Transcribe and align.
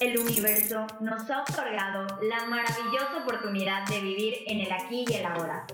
El 0.00 0.18
universo 0.18 0.86
nos 1.00 1.28
ha 1.28 1.42
otorgado 1.42 2.06
la 2.22 2.46
maravillosa 2.46 3.18
oportunidad 3.22 3.86
de 3.86 4.00
vivir 4.00 4.34
en 4.46 4.60
el 4.60 4.72
aquí 4.72 5.04
y 5.06 5.12
el 5.12 5.26
ahora. 5.26 5.66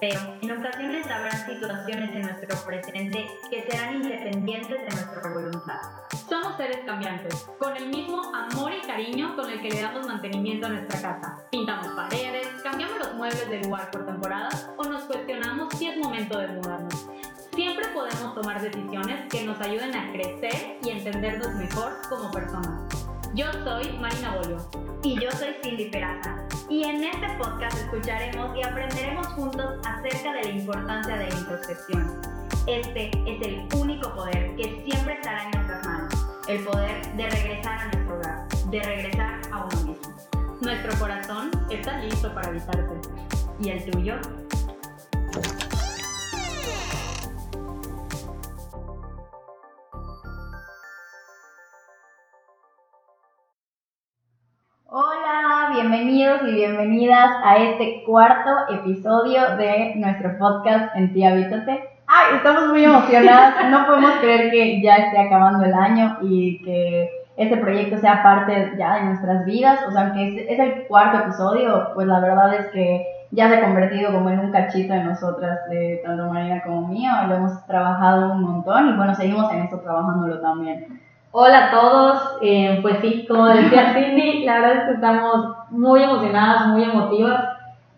Pero 0.00 0.20
en 0.40 0.58
ocasiones 0.58 1.06
habrá 1.06 1.30
situaciones 1.44 2.16
en 2.16 2.22
nuestro 2.22 2.64
presente 2.64 3.26
que 3.50 3.62
serán 3.68 3.96
independientes 3.96 4.70
de 4.70 4.88
nuestra 4.88 5.30
voluntad. 5.34 5.80
Somos 6.26 6.56
seres 6.56 6.78
cambiantes, 6.86 7.46
con 7.58 7.76
el 7.76 7.90
mismo 7.90 8.22
amor 8.34 8.72
y 8.72 8.86
cariño 8.86 9.36
con 9.36 9.50
el 9.50 9.60
que 9.60 9.68
le 9.68 9.82
damos 9.82 10.06
mantenimiento 10.06 10.66
a 10.66 10.70
nuestra 10.70 11.02
casa. 11.02 11.44
Pintamos 11.50 11.88
paredes, 11.88 12.48
cambiamos 12.62 12.98
los 12.98 13.14
muebles 13.16 13.50
de 13.50 13.64
lugar 13.64 13.90
por 13.90 14.06
temporada 14.06 14.48
o 14.78 14.84
nos 14.84 15.02
cuestionamos 15.02 15.74
si 15.76 15.88
es 15.88 15.98
momento 15.98 16.38
de 16.38 16.48
mudarnos. 16.48 17.06
Siempre 17.54 17.86
podemos 17.88 18.34
tomar 18.34 18.62
decisiones 18.62 19.28
que 19.30 19.44
nos 19.44 19.60
ayuden 19.60 19.94
a 19.94 20.10
crecer 20.10 20.78
y 20.82 20.88
entendernos 20.88 21.54
mejor 21.56 21.92
como 22.08 22.30
personas. 22.30 23.03
Yo 23.34 23.46
soy 23.64 23.90
Marina 23.98 24.36
Bolio. 24.36 24.58
Y 25.02 25.20
yo 25.20 25.28
soy 25.32 25.56
Cindy 25.60 25.90
Peraza. 25.90 26.36
Y 26.68 26.84
en 26.84 27.02
este 27.02 27.28
podcast 27.36 27.76
escucharemos 27.76 28.56
y 28.56 28.62
aprenderemos 28.62 29.26
juntos 29.28 29.74
acerca 29.84 30.34
de 30.34 30.44
la 30.44 30.50
importancia 30.50 31.16
de 31.16 31.26
la 31.28 31.36
introspección. 31.36 32.20
Este 32.68 33.10
es 33.26 33.42
el 33.42 33.68
único 33.76 34.14
poder 34.14 34.54
que 34.54 34.84
siempre 34.86 35.14
estará 35.14 35.42
en 35.46 35.50
nuestras 35.50 35.84
manos. 35.84 36.26
El 36.46 36.64
poder 36.64 37.12
de 37.16 37.28
regresar 37.28 37.78
a 37.80 37.84
nuestro 37.88 38.16
hogar, 38.18 38.48
de 38.70 38.80
regresar 38.80 39.40
a 39.50 39.64
uno 39.64 39.76
mismo. 39.82 40.14
Nuestro 40.60 40.96
corazón 41.00 41.50
está 41.70 41.98
listo 42.04 42.32
para 42.32 42.48
avisarse. 42.50 43.00
¿Y 43.58 43.70
el 43.70 43.90
tuyo? 43.90 44.14
Bienvenidos 55.74 56.42
y 56.46 56.52
bienvenidas 56.52 57.30
a 57.42 57.56
este 57.56 58.04
cuarto 58.06 58.50
episodio 58.72 59.56
de 59.56 59.94
nuestro 59.96 60.38
podcast 60.38 60.94
En 60.94 61.12
ti 61.12 61.24
Habítate. 61.24 61.88
Ay, 62.06 62.36
estamos 62.36 62.68
muy 62.68 62.84
emocionadas, 62.84 63.56
no 63.70 63.84
podemos 63.84 64.12
creer 64.20 64.52
que 64.52 64.80
ya 64.80 64.96
esté 64.96 65.18
acabando 65.18 65.64
el 65.64 65.74
año 65.74 66.18
y 66.22 66.62
que 66.62 67.10
este 67.36 67.56
proyecto 67.56 67.98
sea 67.98 68.22
parte 68.22 68.74
ya 68.78 68.94
de 68.94 69.04
nuestras 69.06 69.44
vidas. 69.46 69.80
O 69.88 69.90
sea, 69.90 70.02
aunque 70.02 70.46
es, 70.48 70.60
el 70.60 70.86
cuarto 70.86 71.18
episodio, 71.18 71.90
pues 71.94 72.06
la 72.06 72.20
verdad 72.20 72.54
es 72.54 72.68
que 72.68 73.04
ya 73.32 73.48
se 73.48 73.56
ha 73.56 73.64
convertido 73.64 74.12
como 74.12 74.30
en 74.30 74.38
un 74.38 74.52
cachito 74.52 74.92
de 74.92 75.02
nosotras, 75.02 75.58
de 75.70 76.00
tanto 76.04 76.32
Marina 76.32 76.62
como 76.62 76.86
mío. 76.86 77.10
Lo 77.26 77.34
hemos 77.34 77.66
trabajado 77.66 78.30
un 78.32 78.42
montón 78.42 78.90
y 78.90 78.96
bueno, 78.96 79.12
seguimos 79.12 79.52
en 79.52 79.62
esto 79.62 79.80
trabajándolo 79.80 80.40
también. 80.40 81.00
Hola 81.36 81.66
a 81.66 81.70
todos, 81.72 82.38
eh, 82.42 82.78
pues 82.80 83.00
sí, 83.00 83.26
como 83.26 83.46
decía 83.46 83.92
Cindy, 83.94 84.44
la 84.44 84.60
verdad 84.60 84.76
es 84.76 84.84
que 84.84 84.94
estamos 84.94 85.56
muy 85.70 86.00
emocionadas, 86.00 86.68
muy 86.68 86.84
emotivas. 86.84 87.44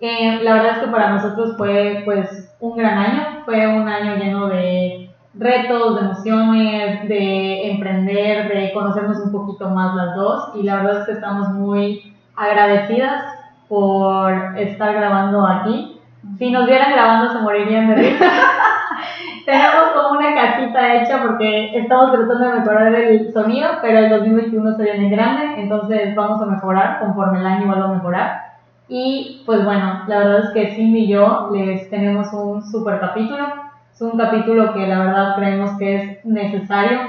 Eh, 0.00 0.40
la 0.42 0.54
verdad 0.54 0.70
es 0.70 0.78
que 0.78 0.86
para 0.90 1.10
nosotros 1.10 1.54
fue 1.58 2.00
pues 2.06 2.50
un 2.60 2.78
gran 2.78 2.96
año, 2.96 3.42
fue 3.44 3.66
un 3.66 3.86
año 3.90 4.16
lleno 4.16 4.46
de 4.46 5.10
retos, 5.34 5.96
de 5.96 6.06
emociones, 6.06 7.08
de 7.10 7.72
emprender, 7.72 8.48
de 8.48 8.72
conocernos 8.72 9.18
un 9.18 9.32
poquito 9.32 9.68
más 9.68 9.94
las 9.94 10.16
dos 10.16 10.52
y 10.54 10.62
la 10.62 10.76
verdad 10.76 11.00
es 11.00 11.04
que 11.04 11.12
estamos 11.12 11.50
muy 11.50 12.14
agradecidas 12.36 13.22
por 13.68 14.56
estar 14.56 14.94
grabando 14.94 15.46
aquí. 15.46 16.00
Si 16.38 16.50
nos 16.50 16.66
vieran 16.66 16.90
grabando 16.90 17.34
se 17.34 17.40
morirían 17.40 17.88
de 17.88 17.96
risa. 17.96 18.24
Tenemos 19.44 19.90
como 19.94 20.18
una 20.18 20.34
casita 20.34 20.94
hecha 20.94 21.22
porque 21.22 21.76
estamos 21.78 22.12
tratando 22.12 22.48
de 22.48 22.60
mejorar 22.60 22.94
el 22.94 23.32
sonido, 23.32 23.68
pero 23.82 23.98
el 23.98 24.10
2021 24.10 24.76
se 24.76 24.82
viene 24.82 25.10
grande, 25.10 25.60
entonces 25.60 26.14
vamos 26.14 26.42
a 26.42 26.46
mejorar 26.46 26.98
conforme 27.00 27.40
el 27.40 27.46
año 27.46 27.68
va 27.68 27.84
a 27.84 27.94
mejorar. 27.94 28.46
Y 28.88 29.42
pues 29.44 29.64
bueno, 29.64 30.02
la 30.06 30.18
verdad 30.18 30.44
es 30.44 30.50
que 30.50 30.74
Cindy 30.74 31.00
y 31.00 31.08
yo 31.08 31.50
les 31.52 31.90
tenemos 31.90 32.32
un 32.32 32.62
super 32.62 33.00
capítulo. 33.00 33.46
Es 33.92 34.00
un 34.00 34.16
capítulo 34.16 34.74
que 34.74 34.86
la 34.86 34.98
verdad 35.00 35.36
creemos 35.36 35.72
que 35.78 35.96
es 35.96 36.24
necesario 36.24 37.00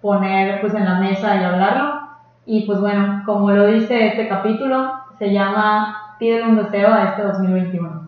poner 0.00 0.60
pues 0.60 0.74
en 0.74 0.84
la 0.84 0.94
mesa 0.94 1.36
y 1.36 1.44
hablarlo. 1.44 2.00
Y 2.46 2.66
pues 2.66 2.80
bueno, 2.80 3.22
como 3.26 3.50
lo 3.50 3.66
dice 3.66 4.06
este 4.06 4.28
capítulo, 4.28 4.92
se 5.18 5.32
llama 5.32 6.14
Pídele 6.18 6.44
un 6.44 6.56
deseo 6.56 6.92
a 6.92 7.04
este 7.04 7.22
2021. 7.22 8.05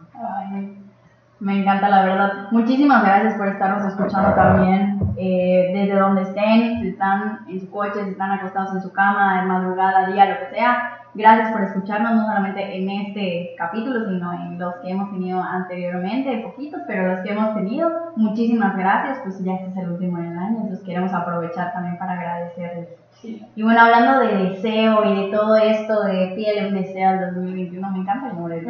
Me 1.41 1.61
encanta 1.61 1.89
la 1.89 2.05
verdad. 2.05 2.33
Muchísimas 2.51 3.05
gracias 3.05 3.35
por 3.35 3.47
estarnos 3.47 3.87
escuchando 3.87 4.35
también 4.35 4.99
eh, 5.17 5.71
desde 5.73 5.99
donde 5.99 6.23
estén, 6.23 6.81
si 6.81 6.89
están 6.89 7.47
en 7.49 7.61
su 7.61 7.71
coche, 7.71 8.05
si 8.05 8.11
están 8.11 8.33
acostados 8.33 8.75
en 8.75 8.83
su 8.83 8.93
cama, 8.93 9.41
de 9.41 9.47
madrugada, 9.47 10.09
día, 10.09 10.27
lo 10.27 10.39
que 10.41 10.55
sea. 10.57 10.99
Gracias 11.15 11.53
por 11.53 11.63
escucharnos, 11.63 12.15
no 12.15 12.27
solamente 12.27 12.77
en 12.77 12.91
este 12.91 13.55
capítulo, 13.57 14.09
sino 14.09 14.33
en 14.33 14.59
los 14.59 14.75
que 14.77 14.91
hemos 14.91 15.11
tenido 15.11 15.41
anteriormente, 15.41 16.39
poquitos, 16.45 16.83
pero 16.87 17.09
los 17.09 17.21
que 17.21 17.33
hemos 17.33 17.55
tenido. 17.55 17.91
Muchísimas 18.17 18.77
gracias, 18.77 19.19
pues 19.23 19.43
ya 19.43 19.55
este 19.55 19.71
es 19.71 19.77
el 19.77 19.91
último 19.93 20.19
del 20.19 20.37
año, 20.37 20.59
entonces 20.63 20.85
queremos 20.85 21.13
aprovechar 21.13 21.73
también 21.73 21.99
para 21.99 22.13
agradecerles. 22.13 22.89
Y 23.23 23.63
bueno, 23.63 23.81
hablando 23.81 24.21
de 24.21 24.51
deseo 24.51 25.05
y 25.05 25.23
de 25.23 25.37
todo 25.37 25.57
esto 25.57 26.05
de 26.05 26.35
piel 26.37 26.69
un 26.69 26.75
deseo 26.75 27.09
al 27.09 27.35
2021, 27.35 27.91
me 27.91 27.99
encanta 27.99 28.29
el 28.29 28.37
nombre. 28.37 28.63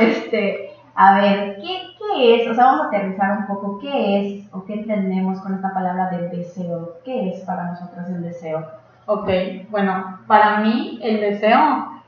Este, 0.00 0.71
a 0.94 1.20
ver, 1.20 1.56
¿qué, 1.56 1.78
¿qué, 1.98 2.42
es? 2.42 2.50
O 2.50 2.54
sea, 2.54 2.64
vamos 2.64 2.82
a 2.82 2.88
aterrizar 2.88 3.38
un 3.38 3.46
poco. 3.46 3.78
¿Qué 3.78 4.20
es 4.20 4.48
o 4.52 4.64
qué 4.64 4.74
entendemos 4.74 5.40
con 5.40 5.54
esta 5.54 5.72
palabra 5.72 6.10
de 6.10 6.28
deseo? 6.28 6.98
¿Qué 7.04 7.30
es 7.30 7.40
para 7.40 7.64
nosotros 7.64 8.06
el 8.08 8.22
deseo? 8.22 8.66
Ok, 9.06 9.28
bueno, 9.70 10.20
para 10.26 10.60
mí 10.60 10.98
el 11.02 11.20
deseo 11.20 12.02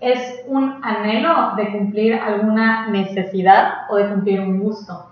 es 0.00 0.44
un 0.46 0.80
anhelo 0.82 1.56
de 1.56 1.72
cumplir 1.72 2.14
alguna 2.14 2.88
necesidad 2.88 3.90
o 3.90 3.96
de 3.96 4.08
cumplir 4.08 4.40
un 4.40 4.60
gusto. 4.60 5.06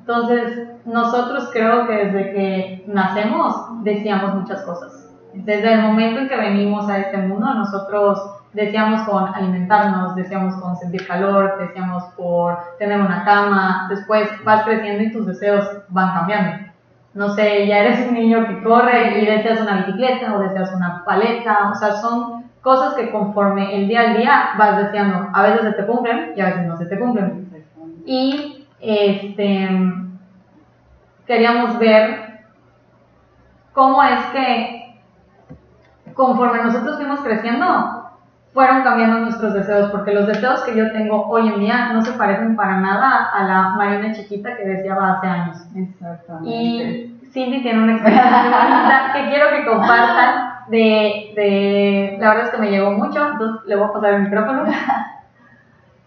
Entonces, 0.00 0.68
nosotros 0.84 1.50
creo 1.52 1.86
que 1.86 1.92
desde 1.92 2.32
que 2.32 2.84
nacemos 2.86 3.82
deseamos 3.82 4.34
muchas 4.34 4.62
cosas. 4.62 5.10
Desde 5.32 5.72
el 5.72 5.82
momento 5.82 6.20
en 6.20 6.28
que 6.28 6.36
venimos 6.36 6.88
a 6.88 6.98
este 6.98 7.18
mundo, 7.18 7.52
nosotros 7.54 8.37
deseamos 8.52 9.02
con 9.08 9.34
alimentarnos, 9.34 10.14
deseamos 10.14 10.54
con 10.56 10.76
sentir 10.76 11.06
calor, 11.06 11.58
deseamos 11.58 12.04
por 12.16 12.58
tener 12.78 13.00
una 13.00 13.24
cama, 13.24 13.86
después 13.88 14.28
vas 14.44 14.64
creciendo 14.64 15.04
y 15.04 15.12
tus 15.12 15.26
deseos 15.26 15.64
van 15.88 16.14
cambiando. 16.14 16.68
No 17.14 17.30
sé, 17.30 17.66
ya 17.66 17.78
eres 17.78 18.06
un 18.06 18.14
niño 18.14 18.46
que 18.46 18.62
corre 18.62 19.20
y 19.20 19.26
deseas 19.26 19.60
una 19.60 19.78
bicicleta 19.78 20.34
o 20.34 20.40
deseas 20.40 20.72
una 20.74 21.04
paleta, 21.04 21.70
o 21.70 21.74
sea, 21.74 21.92
son 21.96 22.44
cosas 22.60 22.94
que 22.94 23.10
conforme 23.10 23.74
el 23.74 23.88
día 23.88 24.00
al 24.00 24.16
día 24.16 24.50
vas 24.58 24.78
deseando, 24.78 25.28
a 25.32 25.42
veces 25.42 25.62
se 25.62 25.72
te 25.72 25.86
cumplen 25.86 26.32
y 26.36 26.40
a 26.40 26.46
veces 26.46 26.66
no 26.66 26.76
se 26.76 26.86
te 26.86 26.98
cumplen. 26.98 27.48
Y 28.04 28.66
este 28.80 29.68
queríamos 31.26 31.78
ver 31.78 32.44
cómo 33.72 34.02
es 34.02 34.24
que 34.32 35.00
conforme 36.14 36.64
nosotros 36.64 36.96
fuimos 36.96 37.20
creciendo, 37.20 37.97
fueron 38.58 38.82
cambiando 38.82 39.20
nuestros 39.20 39.54
deseos, 39.54 39.88
porque 39.92 40.12
los 40.12 40.26
deseos 40.26 40.62
que 40.64 40.76
yo 40.76 40.90
tengo 40.90 41.28
hoy 41.28 41.46
en 41.46 41.60
día 41.60 41.92
no 41.92 42.04
se 42.04 42.10
parecen 42.14 42.56
para 42.56 42.80
nada 42.80 43.30
a 43.32 43.44
la 43.44 43.68
Marina 43.76 44.12
chiquita 44.12 44.56
que 44.56 44.64
deseaba 44.64 45.12
hace 45.12 45.28
años. 45.28 45.58
Exactamente. 45.76 46.50
Y 46.50 47.20
Cindy 47.30 47.62
tiene 47.62 47.84
una 47.84 47.92
experiencia 47.92 49.12
que 49.14 49.28
quiero 49.28 49.50
que 49.50 49.64
compartan 49.64 50.64
de, 50.70 51.32
de, 51.36 52.16
la 52.18 52.30
verdad 52.30 52.46
es 52.46 52.50
que 52.50 52.58
me 52.58 52.70
llegó 52.72 52.90
mucho, 52.90 53.28
entonces 53.30 53.64
le 53.68 53.76
voy 53.76 53.90
a 53.90 53.92
pasar 53.92 54.14
el 54.14 54.22
micrófono. 54.22 54.64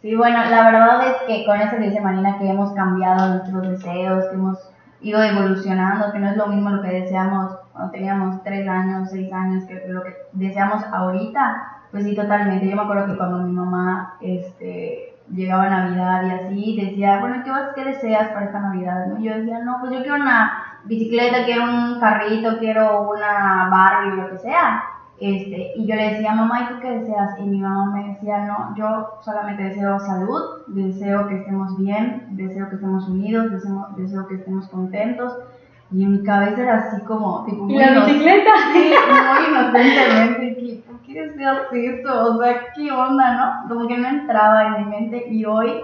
Sí, 0.02 0.16
bueno, 0.16 0.40
la 0.50 0.66
verdad 0.66 1.08
es 1.08 1.16
que 1.28 1.46
con 1.46 1.62
eso 1.62 1.78
dice 1.78 2.02
Marina 2.02 2.38
que 2.38 2.50
hemos 2.50 2.74
cambiado 2.74 3.30
nuestros 3.30 3.62
deseos, 3.70 4.26
que 4.26 4.36
hemos 4.36 4.58
ido 5.00 5.24
evolucionando, 5.24 6.12
que 6.12 6.20
no 6.20 6.32
es 6.32 6.36
lo 6.36 6.48
mismo 6.48 6.70
lo 6.70 6.82
que 6.82 6.90
deseamos 6.90 7.56
cuando 7.72 7.92
teníamos 7.92 8.44
3 8.44 8.68
años, 8.68 9.10
6 9.10 9.32
años, 9.32 9.64
que 9.66 9.86
lo 9.88 10.04
que 10.04 10.18
deseamos 10.34 10.84
ahorita 10.92 11.81
pues 11.92 12.06
sí, 12.06 12.16
totalmente. 12.16 12.70
Yo 12.70 12.76
me 12.76 12.84
acuerdo 12.84 13.08
que 13.08 13.18
cuando 13.18 13.40
mi 13.40 13.52
mamá 13.52 14.16
este, 14.22 15.16
llegaba 15.34 15.64
a 15.64 15.70
Navidad 15.70 16.24
y 16.24 16.30
así, 16.32 16.82
decía, 16.82 17.20
bueno, 17.20 17.44
¿qué, 17.44 17.52
vas, 17.52 17.70
qué 17.76 17.84
deseas 17.84 18.30
para 18.30 18.46
esta 18.46 18.60
Navidad? 18.60 19.08
¿no? 19.08 19.20
Yo 19.20 19.36
decía, 19.36 19.60
no, 19.60 19.78
pues 19.80 19.92
yo 19.92 20.00
quiero 20.00 20.16
una 20.16 20.80
bicicleta, 20.86 21.46
quiero 21.46 21.64
un 21.64 22.00
carrito, 22.00 22.58
quiero 22.60 23.10
una 23.12 23.70
Barbie, 23.70 24.22
lo 24.22 24.30
que 24.30 24.38
sea. 24.38 24.84
Este, 25.20 25.74
y 25.76 25.86
yo 25.86 25.96
le 25.96 26.14
decía, 26.14 26.34
mamá, 26.34 26.62
¿y 26.62 26.74
tú 26.74 26.80
qué 26.82 26.90
deseas? 26.92 27.38
Y 27.40 27.44
mi 27.44 27.60
mamá 27.60 27.92
me 27.94 28.14
decía, 28.14 28.46
no, 28.46 28.74
yo 28.76 29.20
solamente 29.22 29.64
deseo 29.64 30.00
salud, 30.00 30.64
deseo 30.68 31.28
que 31.28 31.38
estemos 31.38 31.78
bien, 31.78 32.26
deseo 32.32 32.70
que 32.70 32.76
estemos 32.76 33.08
unidos, 33.08 33.52
deseo, 33.52 33.90
deseo 33.98 34.28
que 34.28 34.36
estemos 34.36 34.68
contentos. 34.70 35.38
Y 35.92 36.04
en 36.04 36.12
mi 36.14 36.24
cabeza 36.24 36.62
era 36.62 36.76
así 36.78 37.02
como, 37.04 37.44
tipo, 37.46 37.70
¿Y 37.70 37.78
la 37.78 38.06
bicicleta? 38.06 38.50
Sí, 38.74 38.94
muy 39.28 39.50
inocentemente, 39.52 40.84
¿qué 41.14 41.26
es 41.26 41.34
esto? 41.72 42.34
O 42.34 42.42
sea, 42.42 42.74
¿qué 42.76 42.92
onda, 42.92 43.64
no? 43.64 43.70
Como 43.70 43.88
que 43.88 43.98
no 43.98 44.08
entraba 44.08 44.68
en 44.68 44.78
mi 44.80 44.86
mente 44.86 45.28
y 45.30 45.46
hoy 45.46 45.82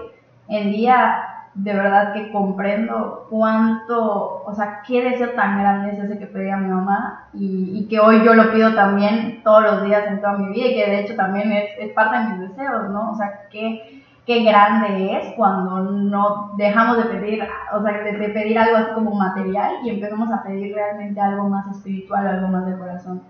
en 0.48 0.72
día 0.72 1.28
de 1.54 1.74
verdad 1.74 2.12
que 2.12 2.30
comprendo 2.30 3.26
cuánto, 3.28 4.44
o 4.44 4.54
sea, 4.54 4.80
qué 4.86 5.02
deseo 5.02 5.30
tan 5.30 5.58
grande 5.58 5.92
es 5.92 6.04
ese 6.04 6.18
que 6.18 6.26
pedía 6.26 6.56
mi 6.56 6.68
mamá 6.68 7.28
y, 7.34 7.86
que 7.88 7.98
hoy 7.98 8.22
yo 8.24 8.34
lo 8.34 8.52
pido 8.52 8.74
también 8.74 9.40
todos 9.42 9.62
los 9.62 9.82
días 9.82 10.04
en 10.06 10.20
toda 10.20 10.34
mi 10.34 10.52
vida 10.52 10.68
y 10.68 10.74
que 10.74 10.90
de 10.90 11.00
hecho 11.00 11.16
también 11.16 11.50
es, 11.50 11.70
es 11.80 11.92
parte 11.94 12.18
de 12.18 12.24
mis 12.24 12.50
deseos, 12.50 12.90
¿no? 12.90 13.12
O 13.12 13.16
sea, 13.16 13.48
qué, 13.50 14.04
qué 14.24 14.44
grande 14.44 15.16
es 15.16 15.34
cuando 15.34 15.80
no 15.80 16.52
dejamos 16.56 16.98
de 16.98 17.04
pedir, 17.04 17.42
o 17.72 17.82
sea, 17.82 17.92
de, 18.04 18.12
de 18.12 18.28
pedir 18.28 18.58
algo 18.58 18.76
así 18.76 18.92
como 18.94 19.14
material 19.14 19.76
y 19.82 19.90
empezamos 19.90 20.30
a 20.30 20.42
pedir 20.44 20.74
realmente 20.74 21.20
algo 21.20 21.48
más 21.48 21.66
espiritual, 21.74 22.26
algo 22.28 22.48
más 22.48 22.66
de 22.66 22.78
corazón. 22.78 23.22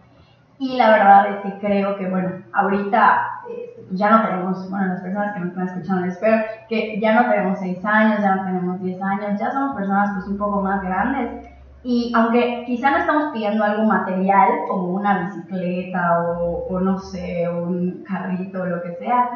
Y 0.59 0.77
la 0.77 0.91
verdad 0.91 1.27
es 1.31 1.37
que 1.43 1.59
creo 1.61 1.97
que, 1.97 2.09
bueno, 2.09 2.31
ahorita 2.53 3.43
eh, 3.49 3.87
ya 3.93 4.11
no 4.11 4.27
tenemos, 4.27 4.69
bueno, 4.71 4.89
las 4.89 5.03
personas 5.03 5.35
que 5.35 5.41
me 5.41 5.49
están 5.49 5.69
escuchando, 5.69 6.07
espero 6.07 6.39
que 6.69 7.01
ya 7.01 7.15
no 7.15 7.31
tenemos 7.31 7.61
6 7.61 7.85
años, 7.85 8.21
ya 8.21 8.37
no 8.37 8.45
tenemos 8.45 8.81
10 8.83 9.01
años, 9.03 9.41
ya 9.41 9.53
somos 9.53 9.77
personas 9.77 10.11
pues 10.15 10.27
un 10.27 10.39
poco 10.39 10.61
más 10.61 10.83
grandes. 10.83 11.49
Y 11.85 12.13
aunque 12.15 12.65
quizá 12.67 12.91
no 12.91 12.99
estamos 12.99 13.33
pidiendo 13.33 13.63
algo 13.63 13.85
material 13.85 14.49
como 14.69 14.95
una 14.95 15.27
bicicleta 15.27 16.23
o, 16.23 16.67
o 16.69 16.81
no 16.81 16.99
sé, 16.99 17.49
un 17.49 18.03
carrito 18.07 18.63
o 18.63 18.67
lo 18.67 18.83
que 18.83 18.95
sea, 18.97 19.31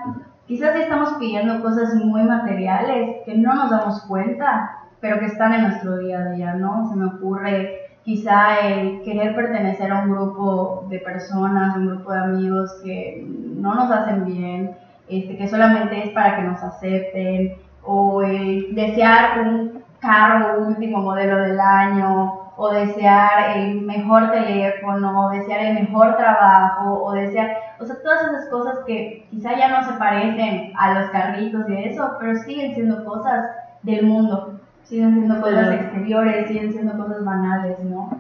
quizás 0.46 0.74
sí 0.74 0.82
estamos 0.82 1.14
pidiendo 1.20 1.62
cosas 1.62 1.94
muy 1.94 2.24
materiales 2.24 3.18
que 3.24 3.38
no 3.38 3.54
nos 3.54 3.70
damos 3.70 4.02
cuenta, 4.06 4.76
pero 5.00 5.20
que 5.20 5.26
están 5.26 5.54
en 5.54 5.62
nuestro 5.62 5.98
día 5.98 6.18
a 6.18 6.30
día, 6.30 6.54
¿no? 6.54 6.88
Se 6.88 6.96
me 6.96 7.06
ocurre 7.06 7.81
quizá 8.04 8.58
el 8.60 9.02
querer 9.02 9.34
pertenecer 9.34 9.92
a 9.92 10.00
un 10.00 10.12
grupo 10.12 10.86
de 10.88 10.98
personas, 10.98 11.76
un 11.76 11.86
grupo 11.86 12.12
de 12.12 12.18
amigos 12.18 12.80
que 12.84 13.24
no 13.26 13.74
nos 13.74 13.90
hacen 13.90 14.24
bien, 14.24 14.76
este, 15.08 15.36
que 15.36 15.48
solamente 15.48 16.04
es 16.04 16.10
para 16.10 16.36
que 16.36 16.42
nos 16.42 16.62
acepten, 16.62 17.56
o 17.84 18.22
el 18.22 18.74
desear 18.74 19.40
un 19.40 19.82
carro 20.00 20.66
último 20.66 20.98
modelo 20.98 21.38
del 21.38 21.60
año, 21.60 22.38
o 22.56 22.70
desear 22.70 23.56
el 23.56 23.80
mejor 23.82 24.30
teléfono, 24.30 25.26
o 25.26 25.30
desear 25.30 25.60
el 25.66 25.74
mejor 25.74 26.16
trabajo, 26.16 27.02
o 27.02 27.12
desear, 27.12 27.56
o 27.80 27.84
sea, 27.84 27.96
todas 28.02 28.22
esas 28.24 28.48
cosas 28.50 28.78
que 28.86 29.26
quizá 29.30 29.56
ya 29.56 29.68
no 29.68 29.86
se 29.86 29.98
parecen 29.98 30.72
a 30.76 30.94
los 30.94 31.10
carritos 31.10 31.68
y 31.68 31.84
eso, 31.84 32.16
pero 32.20 32.36
siguen 32.36 32.74
siendo 32.74 33.04
cosas 33.04 33.46
del 33.82 34.06
mundo 34.06 34.60
siguen 34.92 35.14
siendo 35.14 35.40
cosas 35.40 35.72
exteriores, 35.72 36.48
siguen 36.48 36.70
siendo 36.70 37.02
cosas 37.02 37.24
banales, 37.24 37.78
¿no? 37.80 38.10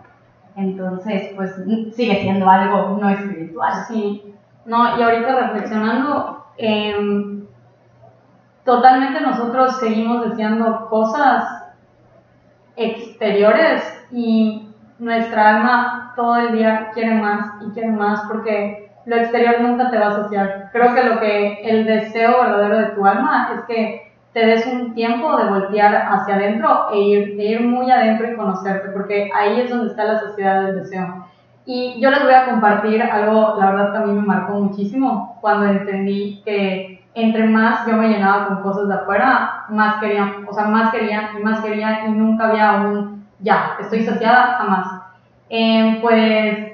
Entonces, 0.56 1.30
pues 1.36 1.54
sigue 1.94 2.22
siendo 2.22 2.48
algo 2.48 2.96
no 2.98 3.10
espiritual. 3.10 3.84
Sí, 3.86 4.34
no, 4.64 4.98
y 4.98 5.02
ahorita 5.02 5.38
reflexionando, 5.38 6.46
em, 6.56 7.44
totalmente 8.64 9.20
nosotros 9.20 9.78
seguimos 9.80 10.30
deseando 10.30 10.86
cosas 10.88 11.44
exteriores 12.76 13.82
y 14.10 14.66
nuestra 14.98 15.56
alma 15.56 16.14
todo 16.16 16.36
el 16.36 16.52
día 16.52 16.90
quiere 16.94 17.20
más 17.20 17.50
y 17.60 17.70
quiere 17.72 17.90
más 17.90 18.22
porque 18.28 18.90
lo 19.04 19.16
exterior 19.16 19.60
nunca 19.60 19.90
te 19.90 19.98
va 19.98 20.06
a 20.06 20.22
saciar. 20.22 20.70
Creo 20.72 20.94
que 20.94 21.04
lo 21.04 21.20
que 21.20 21.60
el 21.64 21.84
deseo 21.84 22.40
verdadero 22.40 22.78
de 22.78 22.86
tu 22.94 23.04
alma 23.04 23.50
es 23.54 23.60
que 23.66 24.11
te 24.32 24.46
des 24.46 24.66
un 24.66 24.94
tiempo 24.94 25.36
de 25.36 25.50
voltear 25.50 25.94
hacia 25.94 26.36
adentro 26.36 26.88
e 26.92 27.00
ir, 27.00 27.40
ir 27.40 27.60
muy 27.60 27.90
adentro 27.90 28.30
y 28.30 28.36
conocerte, 28.36 28.88
porque 28.90 29.30
ahí 29.34 29.60
es 29.60 29.70
donde 29.70 29.90
está 29.90 30.04
la 30.04 30.20
sociedad 30.20 30.62
del 30.62 30.80
deseo. 30.80 31.26
Y 31.64 32.00
yo 32.00 32.10
les 32.10 32.24
voy 32.24 32.32
a 32.32 32.46
compartir 32.46 33.02
algo, 33.02 33.56
la 33.58 33.70
verdad 33.70 33.92
que 33.92 33.98
a 33.98 34.06
mí 34.06 34.12
me 34.14 34.26
marcó 34.26 34.54
muchísimo, 34.54 35.38
cuando 35.40 35.66
entendí 35.66 36.42
que 36.44 37.04
entre 37.14 37.44
más 37.44 37.86
yo 37.86 37.96
me 37.96 38.08
llenaba 38.08 38.48
con 38.48 38.62
cosas 38.62 38.88
de 38.88 38.94
afuera, 38.94 39.64
más 39.68 40.00
quería, 40.00 40.36
o 40.48 40.52
sea, 40.52 40.64
más 40.64 40.90
quería 40.90 41.30
y 41.38 41.42
más 41.42 41.60
quería 41.60 42.06
y 42.06 42.12
nunca 42.12 42.48
había 42.48 42.72
un, 42.72 43.26
ya, 43.40 43.76
estoy 43.80 44.02
saciada, 44.02 44.56
jamás. 44.58 45.02
Eh, 45.50 45.98
pues 46.00 46.72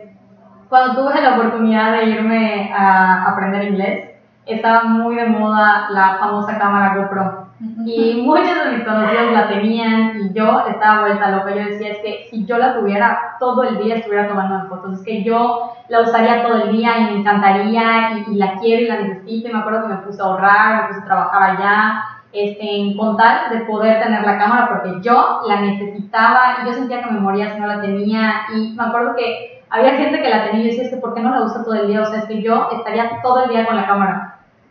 cuando 0.69 1.03
tuve 1.03 1.21
la 1.21 1.37
oportunidad 1.37 1.93
de 1.93 2.11
irme 2.11 2.73
a 2.73 3.33
aprender 3.33 3.65
inglés, 3.65 4.11
estaba 4.49 4.85
muy 4.85 5.17
de 5.17 5.27
moda 5.27 5.89
la 5.91 6.17
famosa 6.19 6.59
cámara 6.59 6.97
GoPro. 6.97 7.49
Y 7.85 8.23
muchos 8.25 8.65
de 8.65 8.77
mis 8.77 8.85
conocidos 8.85 9.33
la 9.33 9.49
tenían 9.49 10.12
y 10.21 10.33
yo 10.33 10.65
estaba 10.69 11.00
vuelta 11.00 11.31
loca. 11.31 11.55
Yo 11.55 11.65
decía, 11.65 11.91
es 11.91 11.99
que 11.99 12.29
si 12.31 12.45
yo 12.47 12.56
la 12.56 12.79
tuviera, 12.79 13.37
todo 13.41 13.65
el 13.65 13.79
día 13.79 13.97
estuviera 13.97 14.29
tomando 14.29 14.69
fotos. 14.69 14.99
Es 14.99 15.05
que 15.05 15.25
yo 15.25 15.73
la 15.89 16.03
usaría 16.03 16.45
todo 16.47 16.62
el 16.62 16.73
día 16.73 16.99
y 16.99 17.05
me 17.05 17.21
encantaría 17.21 18.25
y, 18.29 18.35
la 18.37 18.55
quiero 18.55 18.83
y 18.83 18.87
la 18.87 19.00
necesito. 19.00 19.49
Y 19.49 19.53
me 19.53 19.59
acuerdo 19.59 19.83
que 19.83 19.89
me 19.89 19.97
puse 20.03 20.23
a 20.23 20.27
ahorrar, 20.27 20.83
me 20.83 20.89
puse 20.89 21.00
a 21.00 21.05
trabajar 21.05 21.43
allá, 21.50 22.05
este, 22.33 22.77
en 22.77 22.97
contar 22.97 23.50
de 23.50 23.65
poder 23.65 24.03
tener 24.03 24.23
la 24.23 24.39
cámara 24.39 24.69
porque 24.69 25.00
yo 25.03 25.41
la 25.47 25.61
necesitaba 25.61 26.59
y 26.62 26.67
yo 26.67 26.75
sentía 26.75 27.03
que 27.03 27.11
me 27.11 27.21
moría 27.21 27.55
si 27.55 27.61
no 27.61 27.67
la 27.67 27.81
tenía. 27.81 28.43
Y 28.55 28.75
me 28.77 28.85
acuerdo 28.85 29.17
que 29.17 29.65
había 29.71 29.97
gente 29.97 30.23
que 30.23 30.29
la 30.29 30.45
tenía 30.45 30.61
y 30.61 30.65
yo 30.65 30.71
decía, 30.71 30.85
es 30.85 30.91
que 30.91 31.00
¿por 31.00 31.15
qué 31.15 31.23
no 31.23 31.31
la 31.31 31.43
usa 31.43 31.65
todo 31.65 31.75
el 31.75 31.89
día? 31.89 32.03
O 32.03 32.06
sea, 32.06 32.21
es 32.21 32.27
que 32.27 32.41
yo 32.41 32.69
estaría 32.71 33.21
todo 33.21 33.45
el 33.45 33.50
día 33.50 33.67
con 33.67 33.77
la 33.77 33.87
cámara. 33.87 34.28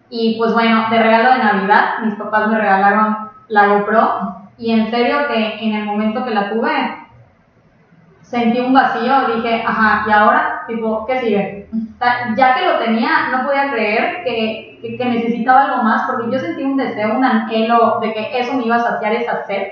Y 0.09 0.38
pues 0.38 0.54
bueno, 0.54 0.86
de 0.89 1.04
regalo 1.04 1.33
de 1.33 1.44
Navidad, 1.44 2.00
mis 2.04 2.15
papás 2.15 2.48
me 2.48 2.57
regalaron 2.57 3.30
la 3.50 3.68
GoPro 3.68 4.38
y 4.57 4.71
en 4.71 4.89
serio 4.89 5.27
que 5.27 5.59
en 5.65 5.75
el 5.75 5.86
momento 5.86 6.24
que 6.24 6.33
la 6.33 6.50
tuve, 6.50 6.71
sentí 8.21 8.59
un 8.59 8.74
vacío, 8.74 9.36
dije, 9.36 9.63
ajá, 9.65 10.06
¿y 10.07 10.12
ahora? 10.12 10.63
Tipo, 10.68 11.06
¿qué 11.06 11.19
sigue? 11.19 11.69
ya 12.36 12.56
que 12.56 12.65
lo 12.65 12.77
tenía, 12.80 13.30
no 13.31 13.45
podía 13.45 13.71
creer 13.71 14.24
que, 14.24 14.80
que, 14.98 15.06
necesitaba 15.06 15.63
algo 15.63 15.83
más, 15.83 16.04
porque 16.10 16.31
yo 16.31 16.39
sentí 16.39 16.63
un 16.63 16.77
deseo, 16.77 17.15
un 17.18 17.24
anhelo 17.24 18.00
de 18.01 18.13
que 18.13 18.39
eso 18.39 18.53
me 18.53 18.65
iba 18.65 18.75
a 18.75 18.80
saciar 18.80 19.13
esa 19.13 19.44
sed, 19.45 19.68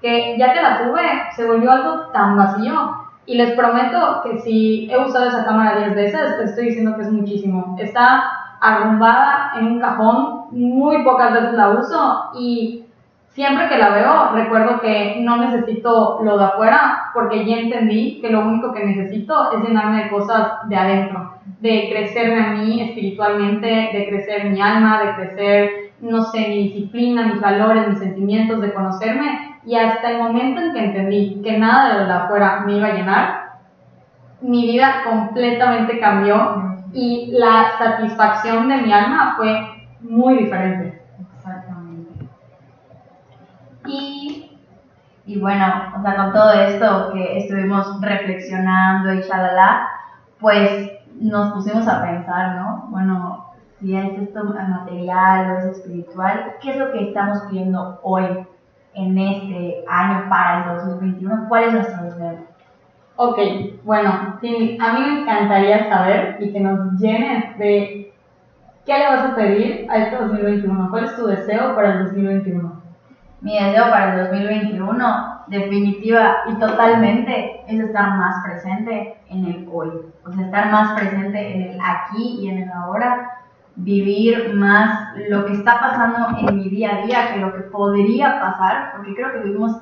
que 0.00 0.36
ya 0.38 0.52
que 0.52 0.62
la 0.62 0.78
tuve, 0.78 1.00
se 1.34 1.46
volvió 1.46 1.70
algo 1.70 2.08
tan 2.12 2.36
vacío. 2.36 2.96
Y 3.26 3.36
les 3.36 3.52
prometo 3.52 4.22
que 4.24 4.38
si 4.40 4.90
he 4.90 4.98
usado 4.98 5.28
esa 5.28 5.44
cámara 5.44 5.78
10 5.78 5.94
veces, 5.94 6.20
les 6.38 6.50
estoy 6.50 6.66
diciendo 6.66 6.96
que 6.96 7.02
es 7.02 7.12
muchísimo. 7.12 7.76
Está 7.78 8.39
arrumbada 8.60 9.52
en 9.58 9.66
un 9.66 9.80
cajón, 9.80 10.44
muy 10.52 11.02
pocas 11.02 11.32
veces 11.32 11.54
la 11.54 11.70
uso 11.70 12.30
y 12.34 12.84
siempre 13.28 13.68
que 13.68 13.78
la 13.78 13.90
veo 13.90 14.32
recuerdo 14.32 14.80
que 14.80 15.16
no 15.20 15.36
necesito 15.36 16.20
lo 16.22 16.36
de 16.36 16.44
afuera 16.44 17.10
porque 17.14 17.46
ya 17.46 17.56
entendí 17.56 18.20
que 18.20 18.30
lo 18.30 18.40
único 18.40 18.72
que 18.72 18.84
necesito 18.84 19.52
es 19.52 19.64
llenarme 19.66 20.04
de 20.04 20.10
cosas 20.10 20.68
de 20.68 20.76
adentro, 20.76 21.34
de 21.60 21.88
crecerme 21.90 22.44
a 22.44 22.50
mí 22.50 22.82
espiritualmente, 22.82 23.66
de 23.66 24.06
crecer 24.08 24.50
mi 24.50 24.60
alma, 24.60 25.02
de 25.02 25.14
crecer, 25.14 25.70
no 26.00 26.22
sé, 26.24 26.48
mi 26.48 26.64
disciplina, 26.64 27.26
mis 27.26 27.40
valores, 27.40 27.88
mis 27.88 27.98
sentimientos, 27.98 28.60
de 28.60 28.72
conocerme. 28.72 29.58
Y 29.66 29.76
hasta 29.76 30.10
el 30.10 30.18
momento 30.18 30.60
en 30.60 30.72
que 30.72 30.84
entendí 30.84 31.40
que 31.42 31.58
nada 31.58 31.92
de 31.92 32.00
lo 32.00 32.06
de 32.06 32.12
afuera 32.12 32.62
me 32.64 32.78
iba 32.78 32.88
a 32.88 32.94
llenar, 32.94 33.40
mi 34.40 34.66
vida 34.66 35.02
completamente 35.04 36.00
cambió 36.00 36.69
y 36.92 37.32
la 37.32 37.78
satisfacción 37.78 38.68
de 38.68 38.78
mi 38.78 38.92
alma 38.92 39.34
fue 39.36 39.88
muy 40.00 40.38
diferente. 40.38 41.02
Exactamente. 41.36 42.26
Y, 43.86 44.58
y 45.26 45.40
bueno, 45.40 45.66
o 45.98 46.02
sea, 46.02 46.16
con 46.16 46.32
todo 46.32 46.52
esto 46.52 47.12
que 47.12 47.38
estuvimos 47.38 48.00
reflexionando 48.00 49.12
y 49.12 49.20
shalala, 49.22 49.88
pues 50.38 50.90
nos 51.20 51.52
pusimos 51.52 51.86
a 51.86 52.02
pensar, 52.02 52.56
¿no? 52.56 52.86
Bueno, 52.88 53.46
si 53.78 53.96
es 53.96 54.18
esto 54.18 54.44
material 54.44 55.50
o 55.50 55.58
es 55.58 55.64
espiritual, 55.76 56.54
¿qué 56.60 56.72
es 56.72 56.76
lo 56.76 56.92
que 56.92 57.08
estamos 57.08 57.42
pidiendo 57.48 58.00
hoy 58.02 58.46
en 58.94 59.18
este 59.18 59.84
año 59.88 60.28
para 60.28 60.64
el 60.64 60.76
2021? 60.76 61.46
¿Cuál 61.48 61.64
es 61.64 61.72
nuestro 61.72 62.02
deseo? 62.04 62.49
Ok, 63.22 63.38
bueno, 63.84 64.08
a 64.08 64.38
mí 64.40 65.00
me 65.00 65.20
encantaría 65.20 65.90
saber 65.90 66.38
y 66.40 66.54
que 66.54 66.60
nos 66.60 66.98
llenes 66.98 67.58
de 67.58 68.14
qué 68.86 68.98
le 68.98 69.06
vas 69.08 69.26
a 69.26 69.36
pedir 69.36 69.86
a 69.90 69.98
este 69.98 70.16
2021. 70.16 70.88
¿Cuál 70.88 71.04
es 71.04 71.16
tu 71.16 71.26
deseo 71.26 71.74
para 71.74 71.92
el 71.92 72.04
2021? 72.04 72.82
Mi 73.42 73.62
deseo 73.62 73.90
para 73.90 74.14
el 74.14 74.26
2021, 74.26 75.44
definitiva 75.48 76.36
y 76.48 76.54
totalmente, 76.54 77.60
es 77.68 77.80
estar 77.80 78.16
más 78.16 78.42
presente 78.42 79.18
en 79.28 79.44
el 79.44 79.68
hoy. 79.70 79.90
O 80.24 80.32
sea, 80.32 80.46
estar 80.46 80.70
más 80.70 80.98
presente 80.98 81.56
en 81.56 81.72
el 81.72 81.78
aquí 81.78 82.38
y 82.40 82.48
en 82.48 82.62
el 82.62 82.70
ahora. 82.70 83.32
Vivir 83.76 84.54
más 84.54 85.12
lo 85.28 85.44
que 85.44 85.52
está 85.52 85.78
pasando 85.78 86.38
en 86.38 86.56
mi 86.56 86.70
día 86.70 86.96
a 86.96 87.06
día 87.06 87.34
que 87.34 87.40
lo 87.40 87.52
que 87.52 87.64
podría 87.64 88.40
pasar, 88.40 88.92
porque 88.96 89.14
creo 89.14 89.30
que 89.30 89.40
vivimos 89.40 89.78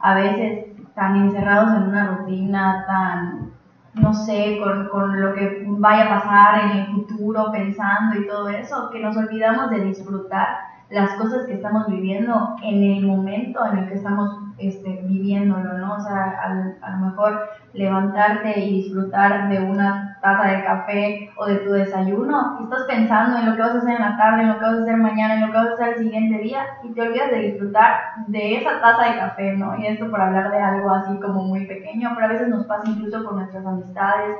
a 0.00 0.14
veces 0.16 0.73
tan 0.94 1.16
encerrados 1.16 1.74
en 1.74 1.88
una 1.88 2.06
rutina, 2.08 2.84
tan, 2.86 3.50
no 3.94 4.12
sé, 4.12 4.58
con, 4.62 4.88
con, 4.88 5.20
lo 5.20 5.34
que 5.34 5.64
vaya 5.66 6.06
a 6.06 6.20
pasar 6.20 6.64
en 6.64 6.78
el 6.78 6.86
futuro, 6.86 7.50
pensando 7.52 8.18
y 8.18 8.26
todo 8.26 8.48
eso, 8.48 8.90
que 8.90 9.00
nos 9.00 9.16
olvidamos 9.16 9.70
de 9.70 9.84
disfrutar 9.84 10.48
las 10.90 11.14
cosas 11.14 11.46
que 11.46 11.54
estamos 11.54 11.86
viviendo 11.88 12.56
en 12.62 12.82
el 12.82 13.06
momento 13.06 13.64
en 13.66 13.78
el 13.78 13.88
que 13.88 13.94
estamos 13.94 14.43
este, 14.58 15.00
viviéndolo, 15.04 15.78
¿no? 15.78 15.96
O 15.96 16.00
sea, 16.00 16.38
a 16.82 16.90
lo 16.90 17.06
mejor 17.06 17.48
levantarte 17.72 18.60
y 18.60 18.82
disfrutar 18.82 19.48
de 19.48 19.60
una 19.60 20.18
taza 20.22 20.48
de 20.48 20.64
café 20.64 21.30
o 21.36 21.46
de 21.46 21.56
tu 21.56 21.72
desayuno, 21.72 22.58
y 22.60 22.64
estás 22.64 22.84
pensando 22.88 23.38
en 23.38 23.46
lo 23.50 23.56
que 23.56 23.62
vas 23.62 23.74
a 23.74 23.78
hacer 23.78 23.96
en 23.96 24.00
la 24.00 24.16
tarde, 24.16 24.42
en 24.42 24.48
lo 24.48 24.58
que 24.58 24.64
vas 24.64 24.78
a 24.78 24.82
hacer 24.82 24.96
mañana, 24.96 25.34
en 25.34 25.40
lo 25.40 25.46
que 25.48 25.58
vas 25.58 25.66
a 25.66 25.72
hacer 25.72 25.88
el 25.88 26.04
siguiente 26.04 26.38
día, 26.38 26.64
y 26.84 26.92
te 26.92 27.02
olvidas 27.02 27.30
de 27.30 27.38
disfrutar 27.38 27.94
de 28.28 28.56
esa 28.58 28.80
taza 28.80 29.10
de 29.10 29.18
café, 29.18 29.56
¿no? 29.56 29.76
Y 29.76 29.86
esto 29.86 30.10
por 30.10 30.20
hablar 30.20 30.50
de 30.50 30.58
algo 30.58 30.90
así 30.90 31.18
como 31.20 31.42
muy 31.42 31.66
pequeño, 31.66 32.12
pero 32.14 32.26
a 32.26 32.30
veces 32.30 32.48
nos 32.48 32.66
pasa 32.66 32.88
incluso 32.88 33.24
con 33.24 33.36
nuestras 33.36 33.66
amistades, 33.66 34.36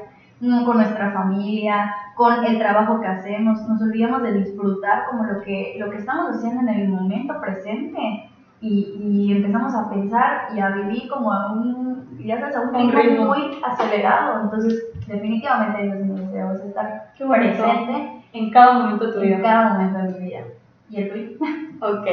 con 0.65 0.77
nuestra 0.77 1.11
familia, 1.13 1.95
con 2.17 2.45
el 2.45 2.59
trabajo 2.59 3.01
que 3.01 3.07
hacemos, 3.07 3.67
nos 3.69 3.81
olvidamos 3.81 4.23
de 4.23 4.33
disfrutar 4.33 5.07
como 5.11 5.25
lo 5.25 5.41
que, 5.41 5.77
lo 5.79 5.91
que 5.91 5.99
estamos 5.99 6.37
haciendo 6.37 6.61
en 6.61 6.81
el 6.81 6.89
momento 6.89 7.41
presente 7.41 8.31
y, 8.65 8.97
y 9.03 9.33
empezamos 9.33 9.75
a 9.75 9.91
pensar 9.91 10.49
y 10.55 10.59
a 10.59 10.71
vivir 10.71 11.07
como 11.11 11.31
a 11.31 11.53
un, 11.53 12.19
ya 12.25 12.41
sabes, 12.41 12.57
a 12.57 12.61
un, 12.63 12.93
ritmo 12.93 13.27
muy 13.27 13.59
acelerado. 13.63 14.41
Entonces, 14.45 14.87
definitivamente 15.07 15.83
Dios 15.83 15.99
mi 15.99 16.19
deseo 16.19 16.53
es 16.53 16.61
estar 16.61 17.13
presente 17.19 18.25
en 18.33 18.51
cada 18.51 18.79
momento 18.79 19.07
de 19.07 19.13
tu 19.13 19.21
vida. 19.21 19.37
En 19.37 19.43
cada 19.43 19.75
momento 19.75 19.99
de 19.99 20.19
mi 20.19 20.29
vida. 20.29 20.41
¿Y 20.89 20.97
el 20.97 21.11
tuyo? 21.11 21.47
ok. 21.83 22.07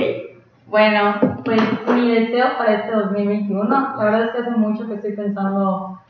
Bueno, 0.67 1.15
pues 1.45 1.61
mi 1.87 2.11
deseo 2.11 2.57
para 2.57 2.73
este 2.73 2.95
2021, 2.95 3.95
la 3.97 4.03
verdad 4.03 4.23
es 4.25 4.31
que 4.31 4.37
hace 4.39 4.51
mucho 4.51 4.87
que 4.87 4.95
estoy 4.95 5.13
pensando 5.13 6.01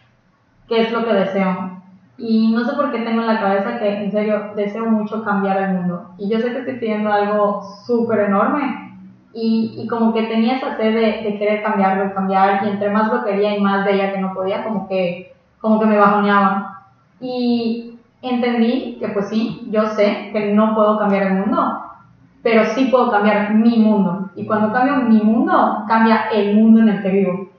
qué 0.68 0.82
es 0.82 0.92
lo 0.92 1.06
que 1.06 1.14
deseo. 1.14 1.82
Y 2.18 2.52
no 2.52 2.66
sé 2.66 2.76
por 2.76 2.92
qué 2.92 3.00
tengo 3.00 3.22
en 3.22 3.28
la 3.28 3.40
cabeza 3.40 3.78
que 3.78 4.06
en 4.06 4.12
serio 4.12 4.54
deseo 4.56 4.88
mucho 4.88 5.24
cambiar 5.24 5.58
el 5.62 5.78
mundo. 5.78 6.16
Y 6.18 6.30
yo 6.30 6.40
sé 6.40 6.52
que 6.52 6.60
estoy 6.60 6.80
pidiendo 6.80 7.12
algo 7.12 7.62
súper 7.86 8.22
enorme. 8.22 8.91
Y, 9.34 9.76
y, 9.78 9.88
como 9.88 10.14
que 10.14 10.24
tenía 10.24 10.58
esa 10.58 10.76
sed 10.76 10.94
de, 10.94 11.30
de, 11.30 11.40
querer 11.40 11.64
cambiarlo, 11.64 12.14
cambiar. 12.14 12.66
Y 12.66 12.70
entre 12.70 12.90
más 12.90 13.12
lo 13.12 13.24
quería 13.24 13.56
y 13.56 13.62
más 13.62 13.86
veía 13.86 14.14
que 14.14 14.20
no 14.20 14.34
podía, 14.34 14.64
como 14.64 14.88
que, 14.88 15.34
como 15.60 15.80
que 15.80 15.86
me 15.86 15.98
bajoneaba. 15.98 16.84
Y 17.22 17.98
entendí 18.22 18.98
que 19.00 19.10
pues 19.10 19.30
sí, 19.30 19.68
yo 19.70 19.86
sé 19.88 20.30
que 20.34 20.54
no 20.54 20.76
puedo 20.76 21.00
cambiar 21.00 21.24
el 21.24 21.34
mundo, 21.36 21.82
pero 22.44 22.66
sí 22.66 22.86
puedo 22.86 23.12
cambiar 23.12 23.54
mi 23.54 23.78
mundo. 23.78 24.30
Y 24.36 24.46
cuando 24.46 24.74
cambio 24.74 24.96
mi 24.98 25.22
mundo, 25.22 25.84
cambia 25.88 26.30
el 26.34 26.56
mundo 26.56 26.82
en 26.82 26.90
el 26.90 27.02
que 27.02 27.10
vivo. 27.10 27.50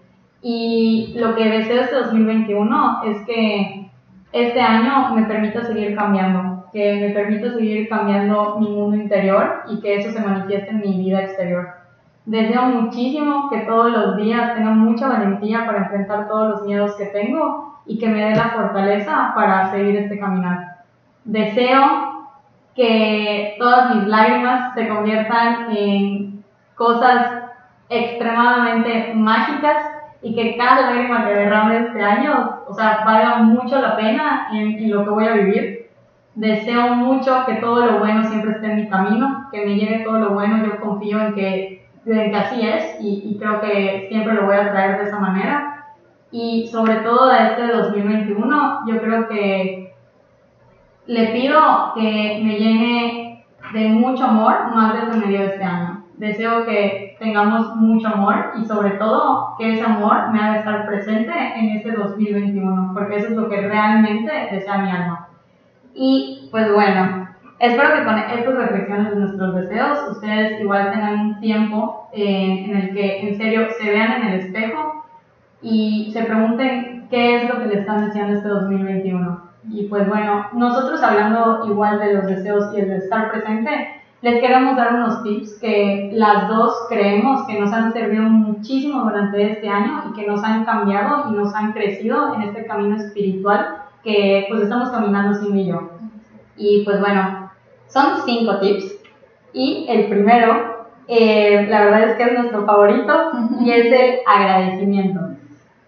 Y 0.43 1.15
lo 1.17 1.35
que 1.37 1.49
deseo 1.49 1.83
este 1.83 1.97
2021 1.97 3.03
es 3.05 3.25
que 3.27 3.91
este 4.33 4.61
año 4.61 5.15
me 5.15 5.23
permita 5.25 5.65
seguir 5.65 5.95
cambiando, 5.95 6.52
que 6.73 6.97
me 7.01 7.11
permita 7.11 7.53
seguir 7.53 7.89
cambiando 7.89 8.59
mi 8.59 8.69
mundo 8.71 8.97
interior 8.97 9.63
y 9.69 9.81
que 9.81 9.97
eso 9.97 10.11
se 10.11 10.25
manifieste 10.25 10.71
en 10.71 10.81
mi 10.81 10.99
vida 10.99 11.23
exterior. 11.23 11.69
Deseo 12.25 12.63
muchísimo 12.63 13.51
que 13.51 13.59
todos 13.59 13.91
los 13.91 14.17
días 14.17 14.55
tenga 14.55 14.71
mucha 14.71 15.09
valentía 15.09 15.67
para 15.67 15.79
enfrentar 15.79 16.29
todos 16.29 16.51
los 16.51 16.63
miedos 16.63 16.95
que 16.97 17.07
tengo 17.07 17.81
y 17.85 17.99
que 17.99 18.09
me 18.09 18.25
dé 18.25 18.37
la 18.37 18.51
fortaleza 18.51 19.33
para 19.35 19.71
seguir 19.71 19.97
este 19.97 20.19
caminar. 20.19 20.77
Deseo 21.25 22.31
que 22.75 23.57
todas 23.59 23.95
mis 23.95 24.07
lágrimas 24.07 24.75
se 24.75 24.89
conviertan 24.89 25.77
en 25.77 26.45
cosas 26.75 27.43
extremadamente 27.89 29.13
mágicas 29.15 29.77
y 30.23 30.35
que 30.35 30.57
cada 30.57 30.93
lágrima 30.93 31.27
que 31.27 31.35
derrame 31.35 31.79
este 31.79 32.03
año, 32.03 32.61
o 32.69 32.75
sea, 32.75 33.03
valga 33.05 33.39
mucho 33.39 33.81
la 33.81 33.97
pena 33.97 34.49
en, 34.53 34.91
lo 34.91 35.05
que 35.05 35.11
voy 35.11 35.27
a 35.27 35.33
vivir. 35.33 35.82
Deseo 36.35 36.95
mucho 36.95 37.45
que 37.47 37.55
todo 37.55 37.85
lo 37.85 37.99
bueno 37.99 38.25
siempre 38.25 38.53
esté 38.53 38.67
en 38.67 38.77
mi 38.77 38.89
camino, 38.89 39.49
que 39.53 39.67
me 39.67 39.75
llegue 39.75 40.05
todo 40.05 40.19
lo 40.19 40.31
bueno, 40.31 40.65
yo 40.65 40.81
confío 40.81 41.21
en 41.21 41.35
que, 41.35 41.87
que 42.05 42.37
así 42.37 42.67
es 42.67 43.01
y, 43.01 43.23
y 43.27 43.39
creo 43.39 43.61
que 43.61 44.07
siempre 44.09 44.35
lo 44.35 44.47
voy 44.47 44.57
a 44.57 44.71
traer 44.71 44.99
de 44.99 45.05
esa 45.05 45.19
manera. 45.19 45.87
Y 46.31 46.67
sobre 46.69 46.97
todo 46.97 47.31
a 47.31 47.49
este 47.49 47.67
2021, 47.67 48.87
yo 48.87 49.01
creo 49.01 49.29
que 49.29 49.95
le 51.07 51.27
pido 51.29 51.93
que 51.95 52.41
me 52.43 52.59
llene 52.59 53.45
de 53.73 53.89
mucho 53.89 54.25
amor 54.25 54.75
más 54.75 54.95
de 54.95 55.07
lo 55.07 55.13
que 55.13 55.19
me 55.19 55.27
dio 55.27 55.43
este 55.43 55.63
año. 55.63 56.05
Deseo 56.17 56.65
que 56.65 57.17
tengamos 57.19 57.75
mucho 57.77 58.09
amor 58.09 58.53
y 58.57 58.65
sobre 58.65 58.91
todo 58.93 59.55
que 59.59 59.75
ese 59.75 59.85
amor 59.85 60.31
me 60.31 60.39
haga 60.39 60.59
estar 60.59 60.87
presente 60.87 61.33
en 61.57 61.77
este 61.77 61.93
2021, 61.93 62.93
porque 62.95 63.17
eso 63.17 63.29
es 63.29 63.33
lo 63.33 63.49
que 63.49 63.61
realmente 63.61 64.33
desea 64.51 64.79
mi 64.79 64.91
alma. 64.91 65.29
Y 65.95 66.49
pues 66.51 66.73
bueno, 66.73 67.29
espero 67.59 67.95
que 67.95 68.05
con 68.05 68.19
estas 68.19 68.55
reflexiones 68.55 69.11
de 69.11 69.21
nuestros 69.21 69.55
deseos 69.55 69.99
ustedes 70.11 70.61
igual 70.61 70.91
tengan 70.91 71.21
un 71.21 71.41
tiempo 71.41 72.09
eh, 72.13 72.65
en 72.67 72.77
el 72.77 72.95
que 72.95 73.29
en 73.29 73.37
serio 73.37 73.67
se 73.79 73.91
vean 73.91 74.23
en 74.23 74.29
el 74.29 74.41
espejo 74.41 75.05
y 75.61 76.11
se 76.13 76.25
pregunten 76.25 77.07
qué 77.11 77.37
es 77.37 77.49
lo 77.49 77.61
que 77.61 77.67
le 77.67 77.81
están 77.81 78.07
deseando 78.07 78.37
este 78.37 78.49
2021. 78.49 79.53
Y 79.71 79.85
pues 79.85 80.09
bueno, 80.09 80.47
nosotros 80.55 81.03
hablando 81.03 81.67
igual 81.67 82.01
de 82.01 82.15
los 82.15 82.27
deseos 82.27 82.75
y 82.75 82.81
el 82.81 82.89
de 82.89 82.97
estar 82.97 83.31
presente, 83.31 84.03
les 84.23 84.41
queremos 84.41 84.77
dar 84.77 84.95
unos 84.95 85.23
tips 85.23 85.59
que 85.61 86.11
las 86.15 86.49
dos 86.49 86.87
creemos 86.89 87.47
que 87.47 87.61
nos 87.61 87.73
han 87.73 87.93
servido 87.93 88.23
muchísimo 88.23 89.03
durante 89.03 89.53
este 89.53 89.69
año 89.69 90.05
y 90.09 90.15
que 90.15 90.27
nos 90.27 90.43
han 90.43 90.65
cambiado 90.65 91.31
y 91.31 91.37
nos 91.37 91.55
han 91.55 91.73
crecido 91.73 92.35
en 92.35 92.43
este 92.43 92.65
camino 92.67 92.97
espiritual 92.97 93.82
que 94.03 94.47
pues 94.49 94.63
estamos 94.63 94.91
caminando 94.91 95.39
sin 95.39 95.57
y 95.57 95.67
yo. 95.67 95.91
Y 96.57 96.85
pues 96.85 97.01
bueno, 97.01 97.51
son 97.89 98.23
cinco 98.25 98.59
tips 98.59 98.97
y 99.53 99.87
el 99.89 100.07
primero, 100.09 100.87
eh, 101.09 101.67
la 101.69 101.85
verdad 101.85 102.03
es 102.11 102.17
que 102.17 102.25
es 102.25 102.33
nuestro 102.39 102.65
favorito 102.65 103.33
y 103.61 103.71
es 103.71 103.87
el 103.87 104.19
agradecimiento. 104.27 105.21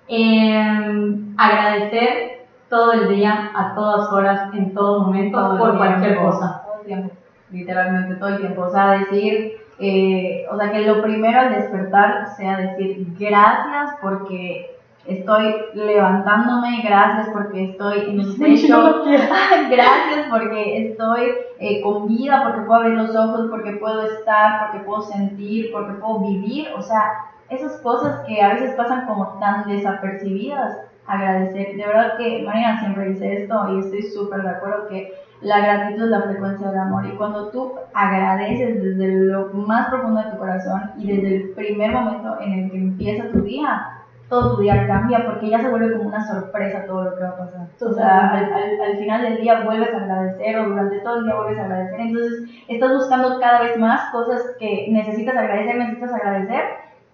Em, 0.09 1.35
agradecer 1.37 2.47
todo 2.69 2.93
el 2.93 3.09
día, 3.09 3.51
a 3.55 3.75
todas 3.75 4.13
horas, 4.13 4.53
en 4.55 4.75
todo 4.75 5.05
momento, 5.05 5.57
por 5.59 5.77
cualquier 5.77 6.17
cosa. 6.17 6.63
Todo 6.67 6.81
el 6.81 6.87
tiempo 6.87 7.11
literalmente 7.55 8.17
todo 8.17 8.31
el 8.31 8.39
tiempo. 8.39 8.63
O 8.63 8.71
sea, 8.71 8.99
decir, 8.99 9.53
eh, 9.79 10.47
o 10.51 10.57
sea, 10.59 10.73
que 10.73 10.87
lo 10.87 11.03
primero 11.03 11.39
al 11.39 11.55
despertar 11.55 12.27
sea 12.37 12.59
decir 12.59 13.07
gracias 13.19 13.97
porque 14.03 14.74
estoy 15.07 15.55
levantándome, 15.75 16.83
gracias 16.83 17.29
porque 17.33 17.71
estoy 17.71 18.11
en 18.11 18.21
el 18.21 18.39
techo, 18.39 19.05
gracias 19.71 20.27
porque 20.31 20.89
estoy 20.89 21.33
eh, 21.59 21.83
con 21.83 22.09
vida, 22.09 22.43
porque 22.45 22.67
puedo 22.67 22.81
abrir 22.81 22.95
los 22.95 23.15
ojos, 23.15 23.49
porque 23.51 23.73
puedo 23.73 24.03
estar, 24.03 24.67
porque 24.67 24.85
puedo 24.85 25.03
sentir, 25.03 25.71
porque 25.73 25.95
puedo 25.95 26.21
vivir, 26.21 26.69
o 26.77 26.83
sea, 26.83 27.31
esas 27.51 27.81
cosas 27.83 28.21
que 28.27 28.41
a 28.41 28.55
veces 28.55 28.75
pasan 28.75 29.07
como 29.07 29.39
tan 29.39 29.69
desapercibidas, 29.69 30.79
agradecer. 31.07 31.77
De 31.77 31.87
verdad 31.87 32.17
que 32.17 32.43
María 32.45 32.79
siempre 32.81 33.11
dice 33.11 33.43
esto 33.43 33.67
y 33.71 33.81
estoy 33.81 34.03
súper 34.03 34.43
de 34.43 34.51
acuerdo 34.51 34.89
que 34.89 35.13
la 35.43 35.59
gratitud 35.61 36.05
es 36.05 36.11
la 36.11 36.23
frecuencia 36.23 36.69
del 36.69 36.79
amor. 36.79 37.07
Y 37.07 37.17
cuando 37.17 37.51
tú 37.51 37.75
agradeces 37.93 38.83
desde 38.83 39.09
lo 39.27 39.49
más 39.53 39.89
profundo 39.91 40.23
de 40.23 40.31
tu 40.31 40.39
corazón 40.39 40.93
y 40.97 41.07
desde 41.07 41.37
el 41.37 41.51
primer 41.51 41.93
momento 41.93 42.41
en 42.41 42.53
el 42.53 42.71
que 42.71 42.77
empieza 42.79 43.31
tu 43.31 43.43
día, 43.43 43.94
todo 44.29 44.57
tu 44.57 44.63
día 44.63 44.87
cambia 44.87 45.25
porque 45.27 45.51
ya 45.51 45.61
se 45.61 45.69
vuelve 45.69 45.93
como 45.93 46.09
una 46.09 46.27
sorpresa 46.27 46.87
todo 46.87 47.05
lo 47.05 47.17
que 47.17 47.23
va 47.23 47.31
a 47.31 47.37
pasar. 47.37 47.67
O 47.81 47.93
sea, 47.93 48.31
al, 48.31 48.97
final 48.97 49.23
del 49.23 49.41
día 49.41 49.63
vuelves 49.65 49.93
a 49.93 49.99
agradecer 49.99 50.59
o 50.59 50.69
durante 50.69 50.99
todo 51.01 51.19
el 51.19 51.25
día 51.25 51.35
vuelves 51.35 51.59
a 51.59 51.65
agradecer. 51.65 52.01
Entonces, 52.01 52.51
estás 52.69 52.93
buscando 52.93 53.39
cada 53.39 53.63
vez 53.63 53.79
más 53.79 54.11
cosas 54.11 54.43
que 54.59 54.89
necesitas 54.91 55.37
agradecer, 55.37 55.77
necesitas 55.77 56.13
agradecer 56.13 56.63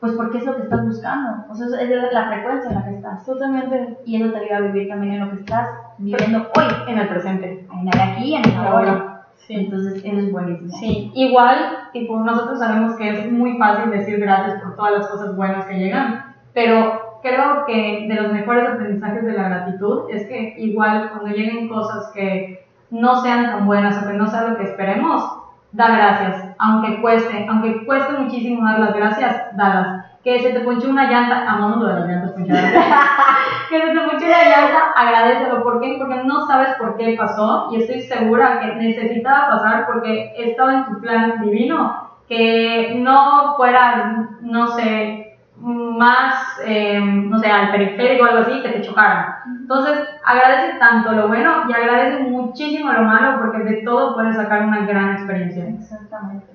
pues 0.00 0.14
porque 0.14 0.38
es 0.38 0.46
lo 0.46 0.56
que 0.56 0.62
estás 0.62 0.84
buscando. 0.84 1.44
O 1.50 1.54
sea, 1.54 1.66
es 1.78 2.12
la 2.12 2.28
frecuencia 2.28 2.70
en 2.70 2.74
la 2.74 2.84
que 2.84 2.94
estás. 2.94 3.24
Totalmente. 3.26 3.98
Y 4.06 4.20
eso 4.20 4.32
te 4.32 4.38
ayuda 4.38 4.56
a 4.56 4.60
vivir 4.60 4.88
también 4.88 5.14
en 5.14 5.20
lo 5.20 5.30
que 5.30 5.40
estás 5.40 5.68
viviendo 5.98 6.50
hoy. 6.56 6.64
En 6.88 6.98
el 6.98 7.08
presente. 7.08 7.66
En 7.70 7.88
el 7.88 8.00
aquí, 8.00 8.34
en 8.34 8.44
el 8.48 8.56
ahora. 8.56 9.26
Sí. 9.36 9.54
Entonces, 9.54 10.02
eso 10.02 10.18
es 10.18 10.32
buenísimo. 10.32 10.70
Sí, 10.78 11.12
igual, 11.14 11.58
tipo, 11.92 12.18
nosotros 12.20 12.58
sabemos 12.58 12.96
que 12.96 13.10
es 13.10 13.30
muy 13.30 13.58
fácil 13.58 13.90
decir 13.90 14.18
gracias 14.18 14.62
por 14.62 14.74
todas 14.76 14.92
las 14.92 15.08
cosas 15.08 15.36
buenas 15.36 15.66
que 15.66 15.78
llegan, 15.78 16.34
pero 16.54 16.99
creo 17.22 17.64
que 17.66 18.06
de 18.08 18.14
los 18.14 18.32
mejores 18.32 18.68
aprendizajes 18.68 19.24
de 19.24 19.32
la 19.32 19.48
gratitud 19.48 20.10
es 20.10 20.26
que 20.26 20.54
igual 20.58 21.10
cuando 21.10 21.34
lleguen 21.34 21.68
cosas 21.68 22.10
que 22.14 22.66
no 22.90 23.20
sean 23.22 23.46
tan 23.46 23.66
buenas 23.66 24.02
o 24.02 24.06
que 24.06 24.14
no 24.14 24.26
sean 24.26 24.50
lo 24.50 24.56
que 24.56 24.64
esperemos, 24.64 25.40
da 25.72 25.88
gracias, 25.88 26.44
aunque 26.58 27.00
cueste, 27.00 27.46
aunque 27.48 27.84
cueste 27.84 28.12
muchísimo 28.14 28.64
dar 28.64 28.80
las 28.80 28.94
gracias, 28.94 29.56
dalas. 29.56 30.06
Que 30.24 30.38
se 30.40 30.50
te 30.50 30.60
ponche 30.60 30.86
una 30.86 31.10
llanta, 31.10 31.50
amamos 31.50 31.78
lo 31.78 31.86
de 31.86 31.94
las 31.94 32.08
llantas 32.08 32.32
ponchadas. 32.32 32.72
que 33.70 33.80
se 33.80 33.86
te 33.86 34.00
ponche 34.00 34.26
una 34.26 34.42
llanta, 34.42 34.92
agradecelo. 34.94 35.62
¿Por 35.62 35.80
qué? 35.80 35.96
Porque 35.98 36.24
no 36.24 36.46
sabes 36.46 36.74
por 36.78 36.96
qué 36.98 37.16
pasó 37.16 37.70
y 37.72 37.80
estoy 37.80 38.02
segura 38.02 38.60
que 38.60 38.74
necesitaba 38.74 39.48
pasar 39.48 39.86
porque 39.86 40.34
estaba 40.36 40.74
en 40.74 40.84
tu 40.86 41.00
plan 41.00 41.40
divino. 41.40 42.10
Que 42.28 43.00
no 43.02 43.54
fueras, 43.56 44.04
no 44.42 44.68
sé, 44.68 45.29
más, 45.60 46.58
eh, 46.64 47.00
no 47.00 47.38
sé, 47.38 47.50
al 47.50 47.70
periférico 47.70 48.24
o 48.24 48.26
algo 48.28 48.40
así, 48.40 48.62
que 48.62 48.70
te 48.70 48.82
chocaran. 48.82 49.34
Entonces, 49.60 50.08
agradece 50.24 50.78
tanto 50.78 51.12
lo 51.12 51.28
bueno 51.28 51.64
y 51.68 51.72
agradece 51.72 52.22
muchísimo 52.22 52.92
lo 52.92 53.02
malo 53.02 53.38
porque 53.40 53.64
de 53.64 53.82
todo 53.82 54.14
puedes 54.14 54.36
sacar 54.36 54.64
una 54.64 54.86
gran 54.86 55.16
experiencia. 55.16 55.68
Exactamente. 55.68 56.46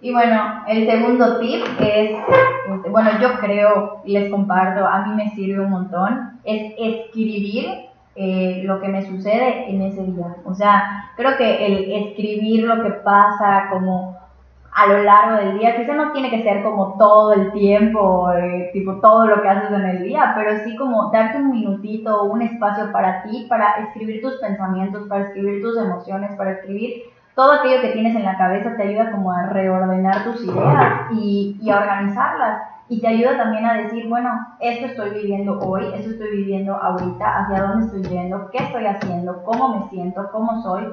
Y 0.00 0.12
bueno, 0.12 0.64
el 0.66 0.86
segundo 0.86 1.38
tip 1.38 1.64
es, 1.80 2.10
este, 2.68 2.90
bueno, 2.90 3.10
yo 3.20 3.38
creo 3.38 4.02
y 4.04 4.12
les 4.12 4.30
comparto, 4.30 4.86
a 4.86 5.06
mí 5.06 5.14
me 5.14 5.30
sirve 5.30 5.64
un 5.64 5.70
montón, 5.70 6.40
es 6.44 6.74
escribir 6.78 7.86
eh, 8.16 8.62
lo 8.64 8.80
que 8.80 8.88
me 8.88 9.02
sucede 9.02 9.70
en 9.70 9.80
ese 9.82 10.02
día. 10.04 10.36
O 10.44 10.54
sea, 10.54 11.10
creo 11.16 11.36
que 11.36 11.66
el 11.66 12.06
escribir 12.08 12.64
lo 12.64 12.82
que 12.82 12.90
pasa 12.90 13.68
como 13.70 14.18
a 14.74 14.88
lo 14.88 15.04
largo 15.04 15.36
del 15.36 15.58
día, 15.58 15.76
quizá 15.76 15.94
no 15.94 16.10
tiene 16.10 16.30
que 16.30 16.42
ser 16.42 16.64
como 16.64 16.98
todo 16.98 17.32
el 17.32 17.52
tiempo, 17.52 18.28
eh, 18.32 18.70
tipo 18.72 18.96
todo 19.00 19.26
lo 19.28 19.40
que 19.40 19.48
haces 19.48 19.70
en 19.70 19.84
el 19.84 20.02
día, 20.02 20.32
pero 20.34 20.64
sí 20.64 20.74
como 20.74 21.12
darte 21.12 21.38
un 21.38 21.52
minutito, 21.52 22.24
un 22.24 22.42
espacio 22.42 22.90
para 22.90 23.22
ti, 23.22 23.46
para 23.48 23.76
escribir 23.84 24.20
tus 24.20 24.34
pensamientos, 24.40 25.06
para 25.08 25.26
escribir 25.26 25.62
tus 25.62 25.78
emociones, 25.78 26.34
para 26.36 26.52
escribir 26.52 27.04
todo 27.36 27.52
aquello 27.52 27.82
que 27.82 27.92
tienes 27.92 28.16
en 28.16 28.24
la 28.24 28.36
cabeza, 28.36 28.76
te 28.76 28.82
ayuda 28.82 29.12
como 29.12 29.30
a 29.30 29.46
reordenar 29.46 30.24
tus 30.24 30.42
ideas 30.42 31.12
y, 31.12 31.56
y 31.62 31.70
a 31.70 31.78
organizarlas. 31.78 32.62
Y 32.88 33.00
te 33.00 33.06
ayuda 33.06 33.36
también 33.36 33.64
a 33.64 33.74
decir, 33.74 34.08
bueno, 34.08 34.28
esto 34.60 34.86
estoy 34.86 35.10
viviendo 35.10 35.58
hoy, 35.60 35.86
esto 35.94 36.10
estoy 36.10 36.36
viviendo 36.36 36.74
ahorita, 36.74 37.38
hacia 37.38 37.62
dónde 37.62 37.86
estoy 37.86 38.02
yendo, 38.02 38.50
qué 38.50 38.58
estoy 38.58 38.86
haciendo, 38.86 39.42
cómo 39.44 39.78
me 39.78 39.88
siento, 39.88 40.28
cómo 40.32 40.60
soy 40.62 40.84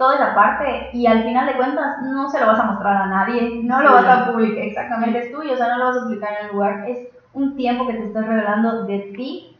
toda 0.00 0.14
esa 0.14 0.34
parte 0.34 0.88
y 0.94 1.06
al 1.06 1.24
final 1.24 1.46
de 1.46 1.56
cuentas 1.56 2.00
no 2.00 2.26
se 2.30 2.40
lo 2.40 2.46
vas 2.46 2.58
a 2.58 2.64
mostrar 2.64 3.02
a 3.02 3.06
nadie, 3.06 3.60
no 3.62 3.82
lo 3.82 3.92
vas 3.92 4.06
a 4.06 4.32
publicar, 4.32 4.64
exactamente 4.64 5.18
es 5.18 5.30
tuyo, 5.30 5.52
o 5.52 5.56
sea, 5.58 5.68
no 5.68 5.76
lo 5.76 5.84
vas 5.88 5.98
a 5.98 6.04
publicar 6.04 6.30
en 6.32 6.46
el 6.46 6.52
lugar, 6.52 6.88
es 6.88 7.06
un 7.34 7.54
tiempo 7.54 7.86
que 7.86 7.92
te 7.92 8.06
estás 8.06 8.26
revelando 8.26 8.86
de 8.86 9.12
ti 9.14 9.58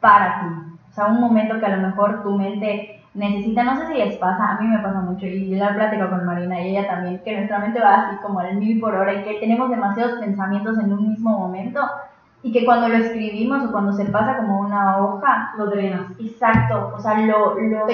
para 0.00 0.40
ti, 0.40 0.46
o 0.88 0.92
sea, 0.94 1.08
un 1.08 1.20
momento 1.20 1.60
que 1.60 1.66
a 1.66 1.76
lo 1.76 1.86
mejor 1.86 2.22
tu 2.22 2.30
mente 2.30 3.04
necesita, 3.12 3.64
no 3.64 3.76
sé 3.76 3.88
si 3.88 3.94
les 3.98 4.16
pasa, 4.16 4.52
a 4.52 4.60
mí 4.62 4.66
me 4.66 4.78
pasa 4.78 5.00
mucho 5.00 5.26
y 5.26 5.50
yo 5.50 5.58
la 5.58 5.74
platico 5.74 6.08
con 6.08 6.24
Marina 6.24 6.58
y 6.58 6.70
ella 6.70 6.88
también, 6.88 7.22
que 7.22 7.36
nuestra 7.36 7.58
mente 7.58 7.78
va 7.78 8.06
así 8.06 8.16
como 8.22 8.40
al 8.40 8.56
mil 8.56 8.80
por 8.80 8.94
hora 8.94 9.12
y 9.12 9.24
que 9.24 9.40
tenemos 9.40 9.68
demasiados 9.68 10.20
pensamientos 10.20 10.78
en 10.78 10.90
un 10.90 11.10
mismo 11.10 11.38
momento 11.38 11.82
y 12.42 12.50
que 12.50 12.64
cuando 12.64 12.88
lo 12.88 12.96
escribimos 12.96 13.62
o 13.62 13.70
cuando 13.70 13.92
se 13.92 14.06
pasa 14.06 14.38
como 14.38 14.58
una 14.60 14.96
hoja, 14.96 15.52
lo 15.58 15.66
drenas. 15.66 16.18
Exacto, 16.18 16.94
o 16.96 16.98
sea, 16.98 17.20
lo, 17.20 17.58
lo 17.58 17.86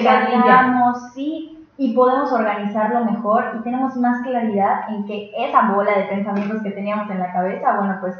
sí, 1.13 1.58
y 1.79 1.93
podemos 1.93 2.29
organizarlo 2.33 3.05
mejor 3.05 3.53
y 3.57 3.63
tenemos 3.63 3.95
más 3.95 4.21
claridad 4.23 4.89
en 4.89 5.05
que 5.05 5.31
esa 5.37 5.71
bola 5.71 5.97
de 5.97 6.03
pensamientos 6.03 6.61
que 6.61 6.71
teníamos 6.71 7.09
en 7.09 7.19
la 7.19 7.31
cabeza, 7.31 7.77
bueno, 7.77 7.95
pues 8.01 8.17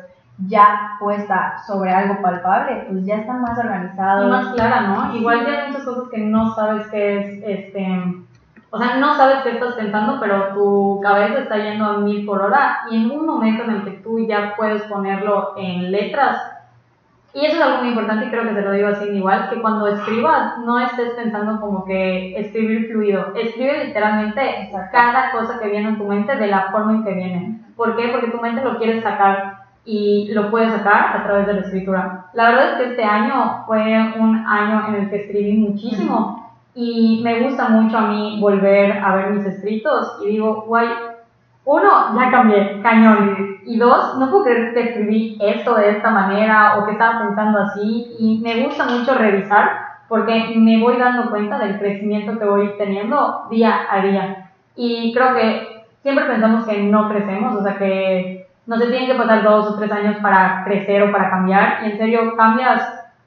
ya 0.47 0.95
puesta 0.97 1.57
sobre 1.67 1.91
algo 1.91 2.21
palpable, 2.21 2.85
pues 2.89 3.05
ya 3.05 3.15
está 3.17 3.33
más 3.33 3.59
organizado. 3.59 4.27
Y 4.27 4.29
más 4.29 4.53
clara, 4.53 4.81
¿no? 4.87 5.13
Igual 5.13 5.45
ya 5.45 5.51
hay 5.51 5.67
muchas 5.67 5.83
cosas 5.83 6.07
que 6.09 6.19
no 6.19 6.55
sabes 6.55 6.87
qué 6.87 7.19
es, 7.19 7.43
este, 7.45 8.01
o 8.69 8.77
sea, 8.77 8.95
no 8.95 9.17
sabes 9.17 9.39
qué 9.43 9.49
estás 9.49 9.73
pensando, 9.73 10.21
pero 10.21 10.53
tu 10.53 11.01
cabeza 11.03 11.39
está 11.39 11.57
yendo 11.57 11.83
a 11.83 11.97
mil 11.97 12.25
por 12.25 12.41
hora 12.41 12.83
y 12.89 12.95
en 12.95 13.11
un 13.11 13.25
momento 13.25 13.63
en 13.63 13.71
el 13.71 13.83
que 13.83 13.91
tú 13.91 14.25
ya 14.25 14.53
puedes 14.55 14.83
ponerlo 14.83 15.55
en 15.57 15.91
letras, 15.91 16.41
y 17.33 17.45
eso 17.45 17.57
es 17.57 17.62
algo 17.62 17.79
muy 17.79 17.89
importante 17.89 18.25
y 18.25 18.29
creo 18.29 18.43
que 18.43 18.55
te 18.55 18.62
lo 18.62 18.71
digo 18.71 18.88
así 18.88 19.05
igual, 19.09 19.50
que 19.50 19.62
cuando 19.62 19.88
escribas 19.88 20.57
no 20.65 20.79
estés 20.79 21.12
pensando 21.12 21.62
como 21.62 21.86
que 21.86 22.36
escribir 22.39 22.88
fluido, 22.88 23.33
escribe 23.36 23.86
literalmente 23.86 24.71
cada 24.91 25.31
cosa 25.31 25.59
que 25.59 25.69
viene 25.69 25.89
en 25.89 25.98
tu 25.98 26.05
mente 26.05 26.36
de 26.36 26.48
la 26.48 26.71
forma 26.71 26.93
en 26.93 27.03
que 27.03 27.13
viene. 27.13 27.62
¿Por 27.75 27.95
qué? 27.95 28.09
Porque 28.09 28.31
tu 28.31 28.41
mente 28.41 28.63
lo 28.63 28.77
quiere 28.77 29.01
sacar 29.01 29.59
y 29.86 30.31
lo 30.33 30.50
puedes 30.50 30.71
sacar 30.71 31.17
a 31.17 31.24
través 31.24 31.48
de 31.48 31.53
la 31.53 31.62
escritura. 31.62 32.25
La 32.33 32.50
verdad 32.50 32.71
es 32.71 32.77
que 32.77 32.89
este 32.91 33.03
año 33.03 33.63
fue 33.67 34.13
un 34.17 34.43
año 34.48 34.88
en 34.88 34.95
el 34.95 35.09
que 35.09 35.17
escribí 35.17 35.53
muchísimo 35.53 36.51
y 36.74 37.21
me 37.24 37.41
gusta 37.41 37.69
mucho 37.69 37.98
a 37.98 38.07
mí 38.07 38.39
volver 38.41 38.91
a 39.03 39.15
ver 39.15 39.31
mis 39.31 39.45
escritos 39.45 40.19
y 40.24 40.29
digo, 40.29 40.63
guay, 40.67 40.88
uno, 41.69 42.19
ya 42.19 42.31
cambié, 42.31 42.81
cañón. 42.81 43.59
Y 43.63 43.77
dos, 43.77 44.17
no 44.17 44.31
puedo 44.31 44.45
creer 44.45 44.73
que 44.73 44.89
escribí 44.89 45.38
esto 45.39 45.75
de 45.75 45.91
esta 45.91 46.09
manera 46.09 46.79
o 46.79 46.85
que 46.85 46.93
estaba 46.93 47.19
pensando 47.19 47.59
así. 47.59 48.15
Y 48.17 48.39
me 48.39 48.63
gusta 48.63 48.85
mucho 48.85 49.13
revisar 49.13 49.69
porque 50.07 50.55
me 50.57 50.81
voy 50.81 50.97
dando 50.97 51.29
cuenta 51.29 51.59
del 51.59 51.77
crecimiento 51.77 52.39
que 52.39 52.45
voy 52.45 52.73
teniendo 52.79 53.45
día 53.51 53.81
a 53.91 54.01
día. 54.01 54.51
Y 54.75 55.13
creo 55.13 55.35
que 55.35 55.85
siempre 56.01 56.25
pensamos 56.25 56.65
que 56.65 56.81
no 56.81 57.07
crecemos, 57.07 57.55
o 57.55 57.61
sea 57.61 57.77
que 57.77 58.47
no 58.65 58.77
se 58.77 58.88
tienen 58.88 59.07
que 59.07 59.17
pasar 59.17 59.43
dos 59.43 59.67
o 59.67 59.77
tres 59.77 59.91
años 59.91 60.17
para 60.23 60.63
crecer 60.63 61.03
o 61.03 61.11
para 61.11 61.29
cambiar. 61.29 61.83
Y 61.83 61.91
en 61.91 61.97
serio, 61.99 62.35
cambias 62.35 62.81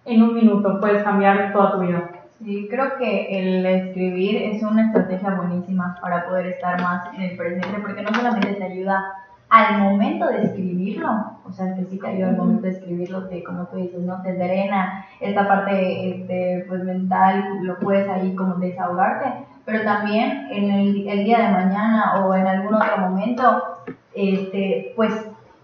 en 0.04 0.20
un 0.20 0.34
minuto, 0.34 0.80
puedes 0.80 1.04
cambiar 1.04 1.52
toda 1.52 1.75
tu 1.75 1.78
vida. 1.78 2.11
Sí, 2.44 2.66
creo 2.68 2.96
que 2.99 3.38
el 3.38 3.64
escribir 3.64 4.37
es 4.37 4.62
una 4.62 4.87
estrategia 4.87 5.30
buenísima 5.30 5.96
para 6.00 6.26
poder 6.26 6.46
estar 6.46 6.80
más 6.82 7.14
en 7.14 7.22
el 7.22 7.37
presente, 7.37 7.78
porque 7.80 8.02
no 8.02 8.12
solamente 8.12 8.54
te 8.54 8.64
ayuda 8.64 9.14
al 9.49 9.78
momento 9.80 10.26
de 10.26 10.45
escribirlo, 10.45 11.38
o 11.45 11.52
sea, 11.52 11.75
que 11.76 11.84
sí 11.84 11.99
te 11.99 12.08
ayuda 12.08 12.30
al 12.30 12.36
momento 12.36 12.62
de 12.62 12.71
escribirlo, 12.71 13.28
que 13.28 13.45
como 13.45 13.67
tú 13.67 13.76
dices, 13.76 14.00
no 14.00 14.23
te 14.23 14.32
drena 14.32 15.04
esta 15.21 15.47
parte 15.47 16.10
este, 16.10 16.64
pues 16.69 16.82
mental, 16.82 17.45
lo 17.62 17.78
puedes 17.78 18.08
ahí 18.08 18.34
como 18.34 18.54
desahogarte, 18.54 19.45
pero 19.64 19.84
también 19.84 20.49
en 20.50 20.71
el, 20.71 21.08
el 21.08 21.25
día 21.25 21.38
de 21.43 21.52
mañana 21.52 22.25
o 22.25 22.34
en 22.34 22.47
algún 22.47 22.75
otro 22.75 22.97
momento, 22.99 23.62
este, 24.14 24.93
pues 24.97 25.12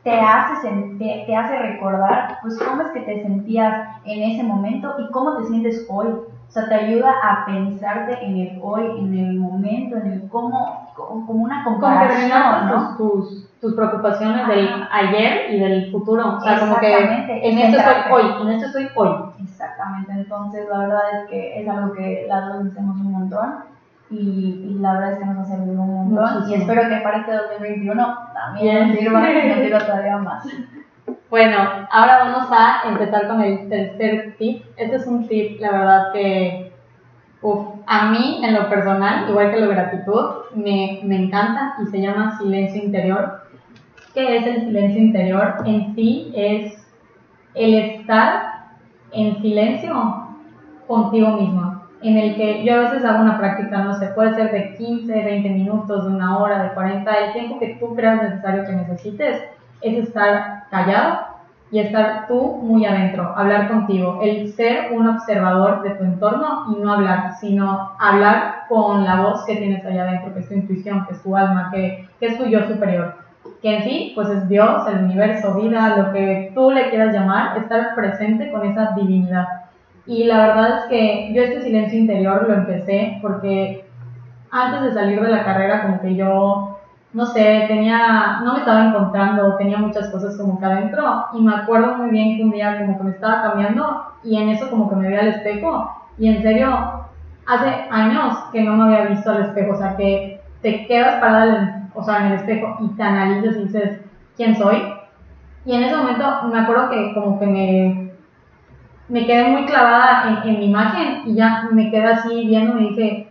te 0.05 0.20
hace, 0.20 0.68
te, 0.98 1.24
te 1.26 1.35
hace 1.35 1.59
recordar 1.59 2.38
pues 2.42 2.57
cómo 2.59 2.83
es 2.83 2.88
que 2.88 3.00
te 3.00 3.22
sentías 3.22 3.88
en 4.05 4.31
ese 4.31 4.42
momento 4.44 4.94
y 4.98 5.11
cómo 5.11 5.38
te 5.38 5.46
sientes 5.46 5.87
hoy. 5.88 6.09
O 6.48 6.50
sea, 6.50 6.66
te 6.66 6.74
ayuda 6.74 7.12
a 7.22 7.44
pensarte 7.44 8.24
en 8.24 8.38
el 8.38 8.61
hoy, 8.62 8.82
en 8.98 9.14
el 9.14 9.38
momento, 9.38 9.98
en 9.98 10.12
el 10.12 10.28
cómo, 10.30 10.90
como 10.96 11.44
una 11.44 11.62
comparación, 11.62 12.68
¿no? 12.68 12.96
tus, 12.96 13.50
tus, 13.61 13.74
preocupaciones 13.74 14.48
del 14.48 14.70
ayer 14.90 15.52
y 15.52 15.61
del 15.61 15.92
futuro. 15.92 16.37
O 16.37 16.40
sea, 16.40 16.58
como 16.58 16.80
que 16.80 16.96
en 16.96 17.58
esto 17.58 17.78
estoy 17.78 18.12
hoy, 18.12 18.42
en 18.42 18.48
esto 18.48 18.66
estoy 18.66 18.88
hoy. 18.94 19.11
Exactamente, 19.42 20.12
entonces 20.12 20.66
la 20.70 20.78
verdad 20.78 21.02
es 21.20 21.28
que 21.28 21.61
es 21.61 21.68
algo 21.68 21.92
que 21.92 22.24
las 22.26 22.48
dos 22.48 22.66
hacemos 22.72 22.96
un 22.98 23.12
montón 23.12 23.54
y, 24.11 24.78
la 24.80 24.94
verdad 24.94 25.12
es 25.12 25.18
que 25.18 25.24
nos 25.26 25.38
ha 25.38 25.44
servido 25.44 25.82
un 25.82 26.14
montón 26.14 26.50
y 26.50 26.54
espero 26.54 26.88
que 26.88 26.96
para 27.02 27.18
este 27.18 27.32
2021 27.32 28.18
también 28.32 28.88
nos 28.88 28.98
sirva, 28.98 29.20
nos 29.20 29.54
sirva 29.58 29.78
todavía 29.80 30.16
más. 30.16 30.46
Bueno, 31.31 31.57
ahora 31.90 32.18
vamos 32.18 32.49
a 32.51 32.83
empezar 32.88 33.29
con 33.29 33.40
el 33.40 33.68
tercer 33.68 34.37
tip. 34.38 34.62
Este 34.77 34.97
es 34.97 35.07
un 35.07 35.27
tip, 35.27 35.61
la 35.61 35.73
verdad, 35.73 36.12
que 36.12 36.73
a 37.87 38.11
mí, 38.11 38.40
en 38.44 38.55
lo 38.55 38.68
personal, 38.68 39.29
igual 39.31 39.51
que 39.51 39.61
lo 39.61 39.68
gratitud, 39.68 40.25
me, 40.55 41.01
me 41.05 41.16
encanta 41.25 41.77
y 41.83 41.87
se 41.87 42.01
llama 42.01 42.37
silencio 42.38 42.83
interior. 42.83 43.42
¿Qué 44.12 44.37
es 44.37 44.47
el 44.47 44.61
silencio 44.66 45.01
interior? 45.01 45.55
En 45.64 45.94
sí 45.94 46.33
es 46.35 46.87
el 47.55 47.75
estar 47.75 48.66
en 49.12 49.40
silencio 49.40 50.29
contigo 50.87 51.29
mismo, 51.29 51.83
en 52.03 52.18
el 52.18 52.37
que 52.37 52.64
yo 52.64 52.75
a 52.75 52.81
veces 52.81 53.05
hago 53.05 53.23
una 53.23 53.38
práctica, 53.38 53.79
no 53.79 53.94
sé, 53.94 54.09
puede 54.09 54.35
ser 54.35 54.53
de 54.53 54.75
15, 54.77 55.12
20 55.12 55.49
minutos, 55.51 56.05
de 56.05 56.11
una 56.11 56.38
hora, 56.38 56.62
de 56.62 56.75
40, 56.75 57.11
el 57.11 57.33
tiempo 57.33 57.59
que 57.59 57.77
tú 57.81 57.94
creas 57.94 58.23
necesario 58.23 58.64
que 58.64 58.73
necesites 58.73 59.58
es 59.81 60.09
estar 60.09 60.64
callado 60.71 61.29
y 61.71 61.81
estar 61.81 62.27
tú 62.29 62.61
muy 62.62 62.87
adentro, 62.87 63.35
hablar 63.37 63.69
contigo, 63.69 64.21
el 64.23 64.53
ser 64.53 64.93
un 64.93 65.07
observador 65.07 65.83
de 65.83 65.91
tu 65.91 66.05
entorno 66.05 66.67
y 66.73 66.81
no 66.81 66.93
hablar, 66.93 67.35
sino 67.41 67.93
hablar 67.99 68.64
con 68.69 69.05
la 69.05 69.21
voz 69.21 69.45
que 69.45 69.57
tienes 69.57 69.85
allá 69.85 70.05
adentro, 70.05 70.33
que 70.33 70.41
es 70.41 70.49
tu 70.49 70.55
intuición, 70.55 71.07
que 71.07 71.12
es 71.12 71.23
tu 71.23 71.37
alma, 71.37 71.71
que, 71.73 72.09
que 72.19 72.27
es 72.27 72.38
tu 72.38 72.47
yo 72.47 72.67
superior, 72.67 73.17
que 73.61 73.77
en 73.77 73.83
sí, 73.85 74.12
pues 74.14 74.31
es 74.31 74.49
Dios, 74.49 74.87
el 74.88 75.05
universo, 75.05 75.55
vida, 75.55 75.97
lo 75.97 76.12
que 76.12 76.53
tú 76.55 76.71
le 76.71 76.88
quieras 76.88 77.12
llamar, 77.12 77.59
estar 77.59 77.95
presente 77.95 78.51
con 78.51 78.64
esa 78.64 78.93
divinidad. 78.93 79.47
Y 80.07 80.25
la 80.25 80.47
verdad 80.47 80.79
es 80.79 80.85
que 80.85 81.35
yo 81.35 81.43
este 81.43 81.61
silencio 81.61 81.99
interior 81.99 82.47
lo 82.49 82.55
empecé 82.55 83.19
porque 83.21 83.85
antes 84.51 84.83
de 84.83 84.95
salir 84.95 85.21
de 85.21 85.29
la 85.29 85.45
carrera 85.45 85.83
como 85.83 86.01
que 86.01 86.14
yo 86.14 86.78
no 87.18 87.26
sé, 87.26 87.64
tenía, 87.66 88.38
no 88.44 88.52
me 88.52 88.61
estaba 88.61 88.87
encontrando, 88.87 89.57
tenía 89.57 89.76
muchas 89.78 90.09
cosas 90.09 90.37
como 90.37 90.57
que 90.57 90.66
adentro 90.66 91.24
y 91.33 91.40
me 91.40 91.52
acuerdo 91.52 91.96
muy 91.96 92.11
bien 92.11 92.37
que 92.37 92.44
un 92.44 92.52
día 92.52 92.78
como 92.78 92.96
que 92.96 93.02
me 93.02 93.11
estaba 93.11 93.42
cambiando 93.42 94.04
y 94.22 94.37
en 94.37 94.50
eso 94.50 94.70
como 94.70 94.88
que 94.88 94.94
me 94.94 95.09
vi 95.09 95.16
al 95.16 95.26
espejo 95.26 95.90
y 96.16 96.28
en 96.28 96.40
serio, 96.42 97.09
hace 97.44 97.88
años 97.90 98.37
que 98.52 98.62
no 98.62 98.74
me 98.74 98.85
había 98.85 99.09
visto 99.09 99.33
al 99.33 99.42
espejo, 99.42 99.72
o 99.72 99.76
sea 99.76 99.96
que 99.96 100.40
te 100.62 100.87
quedas 100.87 101.16
parada 101.16 101.90
o 101.92 102.04
sea, 102.04 102.18
en 102.18 102.26
el 102.26 102.33
espejo 102.35 102.76
y 102.83 102.88
te 102.90 103.02
analizas 103.02 103.57
y 103.57 103.64
dices, 103.64 104.00
¿quién 104.37 104.54
soy? 104.54 104.81
Y 105.64 105.74
en 105.74 105.83
ese 105.83 105.96
momento 105.96 106.24
me 106.44 106.61
acuerdo 106.61 106.88
que 106.88 107.14
como 107.14 107.40
que 107.40 107.46
me, 107.48 108.12
me 109.09 109.26
quedé 109.26 109.48
muy 109.48 109.66
clavada 109.66 110.40
en, 110.44 110.50
en 110.50 110.59
mi 110.61 110.66
imagen 110.66 111.22
y 111.24 111.35
ya 111.35 111.68
me 111.72 111.90
quedé 111.90 112.07
así 112.07 112.46
viendo 112.46 112.78
y 112.78 112.90
dije, 112.90 113.28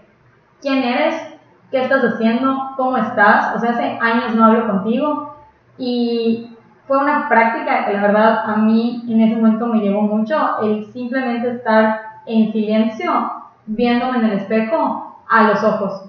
¿quién 0.62 0.84
eres? 0.84 1.27
¿Qué 1.72 1.84
estás 1.84 2.02
haciendo? 2.02 2.72
¿Cómo 2.78 2.96
estás? 2.98 3.56
O 3.56 3.60
sea, 3.60 3.72
hace 3.72 3.98
años 4.02 4.34
no 4.36 4.46
hablo 4.46 4.68
contigo 4.68 5.36
y 5.78 6.56
fue 6.88 6.98
una 6.98 7.28
práctica 7.28 7.86
que 7.86 7.94
la 7.94 8.02
verdad 8.02 8.50
a 8.50 8.56
mí 8.56 9.04
en 9.10 9.22
ese 9.22 9.36
momento 9.36 9.68
me 9.68 9.82
llevó 9.82 10.04
mucho, 10.04 10.62
el 10.62 10.86
simplemente 10.94 11.52
estar 11.52 12.00
en 12.26 12.54
silencio 12.54 13.12
viéndome 13.66 14.20
en 14.20 14.26
el 14.26 14.32
espejo 14.38 15.22
a 15.30 15.44
los 15.44 15.62
ojos. 15.62 16.04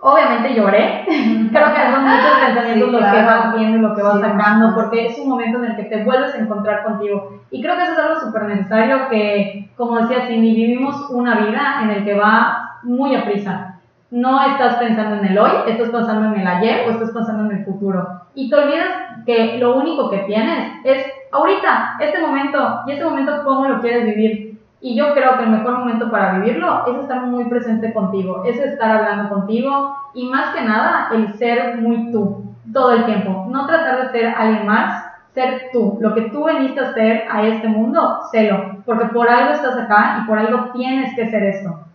Obviamente 0.00 0.54
lloré, 0.54 1.04
creo 1.06 1.74
que 1.74 1.92
son 1.92 2.04
muchos 2.04 2.38
pensamientos 2.46 2.90
los 2.90 3.04
que 3.04 3.22
vas 3.22 3.54
viendo 3.54 3.76
y 3.76 3.80
lo 3.82 3.94
que 3.94 4.02
vas 4.02 4.20
sacando, 4.20 4.74
porque 4.74 5.06
es 5.08 5.18
un 5.18 5.28
momento 5.28 5.58
en 5.58 5.72
el 5.72 5.76
que 5.76 5.84
te 5.84 6.04
vuelves 6.04 6.34
a 6.34 6.38
encontrar 6.38 6.84
contigo. 6.84 7.42
Y 7.50 7.60
creo 7.62 7.76
que 7.76 7.82
eso 7.82 7.92
es 7.92 7.98
algo 7.98 8.20
súper 8.20 8.44
necesario 8.44 9.08
que, 9.10 9.70
como 9.76 9.98
decía 9.98 10.26
Cindy, 10.26 10.54
vivimos 10.54 11.10
una 11.10 11.34
vida 11.34 11.80
en 11.82 11.90
el 11.90 12.04
que 12.04 12.14
va 12.14 12.78
muy 12.82 13.14
a 13.14 13.24
prisa. 13.24 13.71
No 14.12 14.44
estás 14.44 14.76
pensando 14.76 15.16
en 15.16 15.24
el 15.24 15.38
hoy, 15.38 15.50
estás 15.66 15.88
pensando 15.88 16.34
en 16.34 16.40
el 16.42 16.46
ayer 16.46 16.86
o 16.86 16.90
estás 16.90 17.12
pensando 17.12 17.50
en 17.50 17.56
el 17.56 17.64
futuro. 17.64 18.06
Y 18.34 18.50
te 18.50 18.56
olvidas 18.56 18.88
que 19.24 19.56
lo 19.56 19.74
único 19.74 20.10
que 20.10 20.18
tienes 20.18 20.70
es 20.84 21.06
ahorita, 21.32 21.96
este 21.98 22.20
momento, 22.20 22.82
y 22.86 22.92
este 22.92 23.06
momento 23.06 23.42
cómo 23.42 23.66
lo 23.66 23.80
quieres 23.80 24.04
vivir. 24.04 24.60
Y 24.82 24.94
yo 24.94 25.14
creo 25.14 25.38
que 25.38 25.44
el 25.44 25.48
mejor 25.48 25.78
momento 25.78 26.10
para 26.10 26.38
vivirlo 26.38 26.84
es 26.86 26.98
estar 26.98 27.22
muy 27.22 27.46
presente 27.46 27.94
contigo, 27.94 28.44
es 28.44 28.60
estar 28.60 28.98
hablando 28.98 29.30
contigo 29.30 29.96
y 30.12 30.28
más 30.28 30.54
que 30.54 30.60
nada 30.60 31.08
el 31.14 31.32
ser 31.38 31.78
muy 31.78 32.12
tú 32.12 32.54
todo 32.70 32.92
el 32.92 33.06
tiempo. 33.06 33.46
No 33.48 33.64
tratar 33.64 34.02
de 34.02 34.10
ser 34.10 34.34
alguien 34.36 34.66
más, 34.66 35.06
ser 35.32 35.70
tú. 35.72 35.96
Lo 36.02 36.12
que 36.12 36.28
tú 36.28 36.44
veniste 36.44 36.80
a 36.80 36.90
hacer 36.90 37.24
a 37.30 37.46
este 37.46 37.66
mundo, 37.66 38.18
sélo. 38.30 38.82
Porque 38.84 39.06
por 39.06 39.30
algo 39.30 39.54
estás 39.54 39.78
acá 39.78 40.18
y 40.22 40.26
por 40.28 40.38
algo 40.38 40.70
tienes 40.74 41.16
que 41.16 41.30
ser 41.30 41.44
esto. 41.44 41.91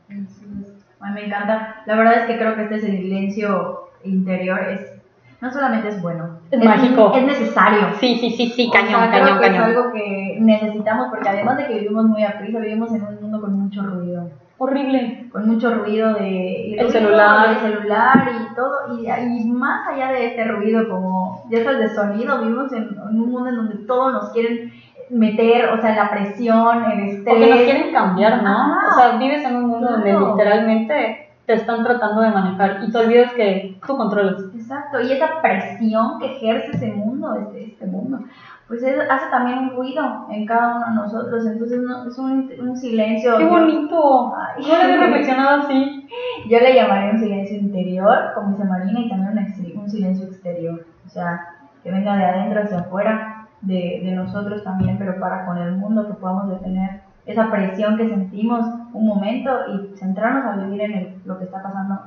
Ay, 1.00 1.14
me 1.14 1.26
encanta. 1.26 1.84
La 1.86 1.96
verdad 1.96 2.20
es 2.20 2.26
que 2.26 2.38
creo 2.38 2.56
que 2.56 2.64
este 2.64 2.80
silencio 2.80 3.90
interior 4.04 4.60
es 4.70 4.98
no 5.40 5.52
solamente 5.52 5.90
es 5.90 6.02
bueno, 6.02 6.40
es, 6.50 6.64
mágico. 6.64 7.14
Es 7.16 7.24
necesario. 7.24 7.94
Sí, 8.00 8.18
sí, 8.20 8.32
sí, 8.32 8.50
sí, 8.50 8.72
cañón, 8.72 9.04
o 9.04 9.12
cañón, 9.12 9.44
Es 9.44 9.60
algo 9.60 9.92
que 9.92 10.38
necesitamos 10.42 11.10
porque 11.10 11.30
además 11.30 11.58
de 11.58 11.68
que 11.68 11.74
vivimos 11.76 12.06
muy 12.06 12.24
a 12.24 12.40
prisa, 12.40 12.60
vivimos 12.60 12.92
en 12.94 13.04
un 13.04 13.22
mundo 13.22 13.42
con 13.42 13.54
mucho 13.54 13.84
ruido. 13.84 14.32
Horrible. 14.58 15.30
Con 15.32 15.48
mucho 15.48 15.72
ruido 15.76 16.16
de 16.16 16.74
el 16.74 16.90
celular, 16.90 17.52
el 17.52 17.58
celular 17.58 18.32
y 18.34 18.56
todo 18.56 18.98
y, 18.98 19.08
y, 19.08 19.52
más 19.52 19.88
allá 19.88 20.12
de 20.12 20.26
este 20.26 20.46
ruido 20.46 20.90
como 20.90 21.46
ya 21.52 21.64
sabes 21.64 21.80
de 21.80 21.90
sonido, 21.96 22.42
vivimos 22.42 22.74
en, 22.74 22.98
un 23.00 23.30
mundo 23.30 23.50
en 23.50 23.56
donde 23.56 23.76
todos 23.86 24.14
nos 24.14 24.32
quieren 24.32 24.74
meter, 25.10 25.70
o 25.70 25.82
sea, 25.82 25.96
la 25.96 26.10
presión, 26.10 26.92
el 26.92 27.10
estrés. 27.10 27.36
Porque 27.36 27.50
nos 27.50 27.60
quieren 27.62 27.92
cambiar, 27.92 28.44
¿no? 28.44 28.76
o 28.92 29.00
sea, 29.00 29.18
vives 29.18 29.44
en 29.46 29.56
un 29.56 29.68
mundo 29.68 29.90
donde 29.90 30.14
literalmente 30.14 31.28
te 31.46 31.54
están 31.54 31.84
tratando 31.84 32.22
de 32.22 32.32
manejar 32.32 32.84
y 32.86 32.92
te 32.92 32.98
olvidas 32.98 33.32
que 33.34 33.78
tú 33.88 33.96
controlas. 33.96 34.36
Exacto, 34.54 35.00
y 35.00 35.14
esa 35.14 35.42
presión 35.42 36.20
que 36.20 36.36
ejerce 36.36 36.72
ese 36.72 36.88
mundo, 36.88 37.34
este, 37.36 37.68
este 37.68 37.86
mundo, 37.86 38.20
pues 38.68 38.84
hace 38.84 39.30
también 39.32 39.60
un 39.60 39.70
ruido 39.70 40.28
en 40.30 40.46
cada 40.46 40.76
uno 40.76 40.86
de 40.88 40.96
nosotros, 40.96 41.46
entonces 41.46 41.80
es 41.80 42.18
un, 42.18 42.52
un 42.60 42.76
silencio. 42.76 43.38
¡Qué 43.38 43.46
bonito! 43.46 44.36
Ay, 44.36 44.62
no 44.62 44.76
lo 44.76 44.84
había 44.84 44.98
reflexionado 44.98 45.62
así. 45.62 46.06
Yo 46.50 46.60
le 46.60 46.76
llamaría 46.76 47.12
un 47.12 47.20
silencio 47.20 47.58
interior, 47.58 48.34
como 48.36 48.50
dice 48.50 48.66
Marina, 48.66 49.00
y 49.00 49.10
también 49.10 49.32
un, 49.38 49.82
un 49.84 49.90
silencio 49.90 50.28
exterior, 50.28 50.86
o 51.06 51.10
sea, 51.10 51.48
que 51.82 51.92
venga 51.92 52.18
de 52.18 52.26
adentro 52.26 52.62
hacia 52.62 52.80
afuera, 52.80 53.37
de, 53.62 54.02
de 54.04 54.12
nosotros 54.12 54.64
también, 54.64 54.98
pero 54.98 55.20
para 55.20 55.46
con 55.46 55.58
el 55.58 55.74
mundo 55.74 56.08
que 56.08 56.14
podamos 56.14 56.50
detener 56.50 57.02
esa 57.28 57.52
presión 57.52 57.98
que 57.98 58.10
sentimos 58.10 58.66
un 58.94 59.06
momento 59.06 59.52
y 59.74 59.98
centrarnos 59.98 60.46
a 60.46 60.66
vivir 60.66 60.82
en 60.82 61.22
lo 61.26 61.38
que 61.38 61.46
está 61.46 61.62
pasando 61.62 62.00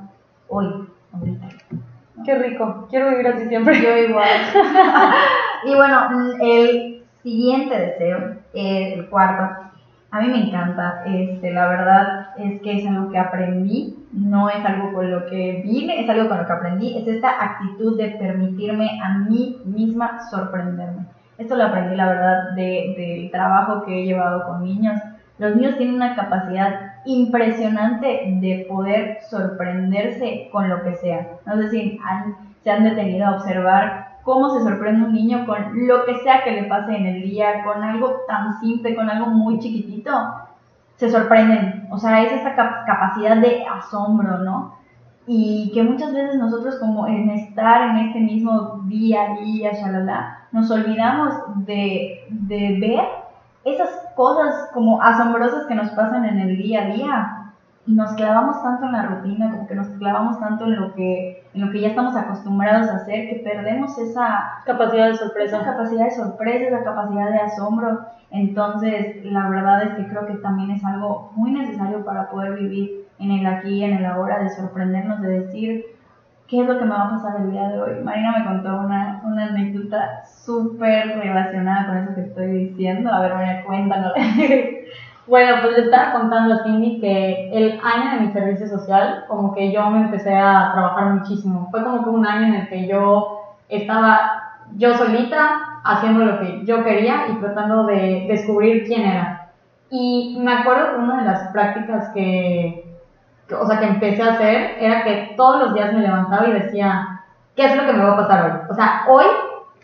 hoy, 0.47 0.67
ahorita. 1.13 1.47
Qué 2.25 2.35
rico, 2.35 2.87
quiero 2.89 3.09
vivir 3.09 3.27
así 3.27 3.47
siempre. 3.47 3.81
Yo 3.81 3.95
igual. 3.95 4.27
y 5.65 5.75
bueno, 5.75 6.35
el 6.41 7.03
siguiente 7.23 7.77
deseo, 7.77 8.35
el 8.53 9.07
cuarto, 9.09 9.71
a 10.09 10.19
mí 10.19 10.27
me 10.27 10.47
encanta, 10.47 11.03
este, 11.05 11.53
la 11.53 11.67
verdad 11.69 12.27
es 12.37 12.61
que 12.61 12.77
es 12.77 12.87
algo 12.87 13.09
que 13.11 13.17
aprendí, 13.17 14.05
no 14.11 14.49
es 14.49 14.63
algo 14.65 14.91
con 14.93 15.09
lo 15.09 15.25
que 15.27 15.61
vine, 15.63 16.03
es 16.03 16.09
algo 16.09 16.27
con 16.27 16.39
lo 16.39 16.45
que 16.45 16.53
aprendí, 16.53 16.97
es 16.97 17.07
esta 17.07 17.41
actitud 17.41 17.97
de 17.97 18.09
permitirme 18.09 18.99
a 19.01 19.19
mí 19.19 19.61
misma 19.63 20.19
sorprenderme. 20.29 21.05
Esto 21.41 21.55
lo 21.55 21.65
aprendí, 21.65 21.95
la 21.95 22.07
verdad, 22.07 22.51
de, 22.51 22.93
del 22.95 23.31
trabajo 23.31 23.83
que 23.83 23.99
he 23.99 24.05
llevado 24.05 24.45
con 24.45 24.63
niños. 24.63 25.01
Los 25.39 25.55
niños 25.55 25.75
tienen 25.75 25.95
una 25.95 26.15
capacidad 26.15 26.97
impresionante 27.03 28.37
de 28.39 28.67
poder 28.69 29.17
sorprenderse 29.27 30.49
con 30.51 30.69
lo 30.69 30.83
que 30.83 30.93
sea. 30.97 31.29
Sé 31.45 31.69
si 31.69 31.99
se 32.63 32.69
han 32.69 32.83
detenido 32.83 33.25
a 33.25 33.37
observar 33.37 34.19
cómo 34.21 34.51
se 34.51 34.63
sorprende 34.63 35.03
un 35.03 35.13
niño 35.13 35.47
con 35.47 35.87
lo 35.87 36.05
que 36.05 36.19
sea 36.19 36.43
que 36.43 36.51
le 36.51 36.65
pase 36.65 36.95
en 36.95 37.07
el 37.07 37.23
día, 37.23 37.63
con 37.63 37.83
algo 37.83 38.17
tan 38.27 38.59
simple, 38.59 38.95
con 38.95 39.09
algo 39.09 39.31
muy 39.31 39.57
chiquitito. 39.57 40.11
Se 40.97 41.09
sorprenden. 41.09 41.87
O 41.89 41.97
sea, 41.97 42.21
es 42.21 42.33
esa 42.33 42.53
capacidad 42.53 43.37
de 43.37 43.65
asombro, 43.65 44.37
¿no? 44.37 44.75
y 45.27 45.71
que 45.73 45.83
muchas 45.83 46.13
veces 46.13 46.35
nosotros 46.35 46.75
como 46.79 47.07
en 47.07 47.29
estar 47.29 47.89
en 47.89 48.07
este 48.07 48.19
mismo 48.19 48.80
día 48.91 49.23
a 49.23 49.37
día, 49.37 49.71
shalala, 49.73 50.47
nos 50.51 50.69
olvidamos 50.69 51.33
de, 51.65 52.27
de 52.29 52.77
ver 52.79 53.05
esas 53.63 53.89
cosas 54.15 54.69
como 54.73 55.01
asombrosas 55.01 55.65
que 55.67 55.75
nos 55.75 55.89
pasan 55.91 56.25
en 56.25 56.39
el 56.39 56.57
día 56.57 56.83
a 56.83 56.85
día 56.87 57.37
y 57.87 57.93
nos 57.93 58.13
clavamos 58.13 58.61
tanto 58.61 58.85
en 58.85 58.91
la 58.91 59.03
rutina, 59.03 59.51
como 59.51 59.67
que 59.67 59.75
nos 59.75 59.87
clavamos 59.87 60.39
tanto 60.39 60.65
en 60.65 60.79
lo 60.79 60.93
que, 60.93 61.43
en 61.53 61.65
lo 61.65 61.71
que 61.71 61.81
ya 61.81 61.89
estamos 61.89 62.15
acostumbrados 62.15 62.87
a 62.87 62.97
hacer, 62.97 63.27
que 63.27 63.41
perdemos 63.43 63.97
esa 63.97 64.61
capacidad 64.65 65.07
de 65.07 65.15
sorpresa. 65.15 65.57
Esa 65.57 65.65
capacidad 65.65 66.05
de 66.05 66.11
sorpresa, 66.11 66.67
esa 66.67 66.83
capacidad 66.83 67.31
de 67.31 67.39
asombro. 67.39 67.99
Entonces, 68.29 69.25
la 69.25 69.49
verdad 69.49 69.83
es 69.83 69.93
que 69.95 70.07
creo 70.07 70.27
que 70.27 70.35
también 70.35 70.71
es 70.71 70.85
algo 70.85 71.31
muy 71.35 71.51
necesario 71.51 72.05
para 72.05 72.29
poder 72.29 72.53
vivir 72.53 73.07
en 73.17 73.31
el 73.31 73.45
aquí 73.47 73.69
y 73.69 73.83
en 73.83 73.97
el 73.97 74.05
ahora, 74.05 74.39
de 74.39 74.49
sorprendernos, 74.49 75.21
de 75.21 75.39
decir, 75.39 75.85
¿qué 76.51 76.59
es 76.59 76.67
lo 76.67 76.77
que 76.77 76.83
me 76.83 76.91
va 76.91 77.03
a 77.03 77.09
pasar 77.11 77.39
el 77.39 77.51
día 77.51 77.69
de 77.69 77.81
hoy? 77.81 78.03
Marina 78.03 78.35
me 78.37 78.45
contó 78.45 78.81
una, 78.81 79.21
una 79.23 79.45
anécdota 79.45 80.21
súper 80.25 81.17
relacionada 81.17 81.87
con 81.87 81.97
eso 81.99 82.13
que 82.13 82.21
estoy 82.21 82.47
diciendo. 82.67 83.09
A 83.09 83.21
ver, 83.21 83.33
Marina, 83.33 83.63
cuéntanos. 83.63 84.11
bueno, 85.27 85.55
pues 85.61 85.77
le 85.77 85.83
estaba 85.85 86.11
contando 86.11 86.55
a 86.55 86.63
Cindy 86.63 86.99
que 86.99 87.49
el 87.53 87.79
año 87.81 88.11
de 88.11 88.25
mi 88.25 88.33
servicio 88.33 88.67
social, 88.67 89.23
como 89.29 89.53
que 89.53 89.71
yo 89.71 89.89
me 89.91 90.01
empecé 90.01 90.35
a 90.35 90.71
trabajar 90.73 91.13
muchísimo. 91.13 91.69
Fue 91.71 91.83
como 91.83 92.03
que 92.03 92.09
un 92.09 92.25
año 92.25 92.47
en 92.47 92.55
el 92.55 92.69
que 92.69 92.85
yo 92.85 93.55
estaba 93.69 94.49
yo 94.75 94.93
solita 94.95 95.57
haciendo 95.85 96.25
lo 96.25 96.39
que 96.39 96.65
yo 96.65 96.83
quería 96.83 97.27
y 97.29 97.39
tratando 97.39 97.85
de 97.85 98.25
descubrir 98.27 98.83
quién 98.85 99.03
era. 99.03 99.51
Y 99.89 100.37
me 100.41 100.51
acuerdo 100.51 100.91
que 100.91 100.99
una 100.99 101.17
de 101.17 101.25
las 101.25 101.51
prácticas 101.53 102.09
que, 102.13 102.90
o 103.59 103.65
sea, 103.65 103.79
que 103.79 103.87
empecé 103.87 104.23
a 104.23 104.33
hacer 104.33 104.77
era 104.79 105.03
que 105.03 105.33
todos 105.35 105.63
los 105.63 105.73
días 105.73 105.93
me 105.93 106.01
levantaba 106.01 106.47
y 106.47 106.53
decía, 106.53 107.21
¿qué 107.55 107.65
es 107.65 107.75
lo 107.75 107.85
que 107.85 107.93
me 107.93 108.03
va 108.03 108.13
a 108.13 108.17
pasar 108.17 108.45
hoy? 108.45 108.59
O 108.69 108.73
sea, 108.73 109.03
hoy, 109.07 109.25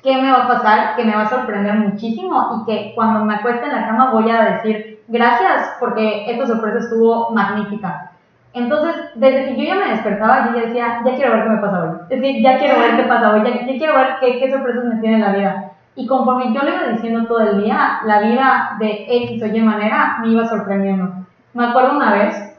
¿qué 0.04 0.22
me 0.22 0.32
va 0.32 0.44
a 0.44 0.48
pasar? 0.48 0.96
Que 0.96 1.04
me 1.04 1.16
va 1.16 1.24
a 1.24 1.30
sorprender 1.30 1.74
muchísimo 1.76 2.62
y 2.62 2.66
que 2.66 2.92
cuando 2.96 3.26
me 3.26 3.36
acueste 3.36 3.66
en 3.66 3.74
la 3.74 3.88
cama 3.88 4.12
voy 4.12 4.30
a 4.30 4.44
decir, 4.44 5.00
gracias 5.08 5.72
porque 5.80 6.30
esta 6.32 6.46
sorpresa 6.46 6.80
estuvo 6.80 7.32
magnífica. 7.32 8.12
Entonces, 8.54 8.96
desde 9.16 9.46
que 9.46 9.58
yo 9.58 9.64
ya 9.66 9.76
me 9.76 9.92
despertaba, 9.92 10.48
yo 10.48 10.56
ya 10.56 10.66
decía, 10.66 11.02
ya 11.06 11.16
quiero 11.16 11.34
ver 11.34 11.44
qué 11.44 11.50
me 11.50 11.58
pasa 11.62 11.84
hoy. 11.84 11.98
Es 12.10 12.22
decir, 12.22 12.42
ya 12.42 12.58
quiero 12.58 12.80
ver 12.80 12.96
qué 12.96 13.04
pasa 13.04 13.32
hoy, 13.32 13.44
ya, 13.44 13.78
quiero 13.78 13.96
ver 13.96 14.16
qué, 14.20 14.40
qué 14.40 14.52
sorpresas 14.52 14.86
me 14.86 14.96
tiene 14.96 15.20
la 15.20 15.32
vida. 15.32 15.72
Y 15.96 16.08
conforme 16.08 16.54
yo 16.54 16.62
le 16.62 16.76
iba 16.76 16.88
diciendo 16.94 17.28
todo 17.28 17.40
el 17.40 17.64
día, 17.64 18.00
la 18.06 18.20
vida 18.20 18.78
de 18.80 19.06
X 19.10 19.42
o 19.42 19.46
Y 19.48 19.62
manera 19.62 20.18
me 20.22 20.30
iba 20.30 20.46
sorprendiendo. 20.46 21.12
Me 21.54 21.66
acuerdo 21.66 21.96
una 21.96 22.14
vez 22.14 22.57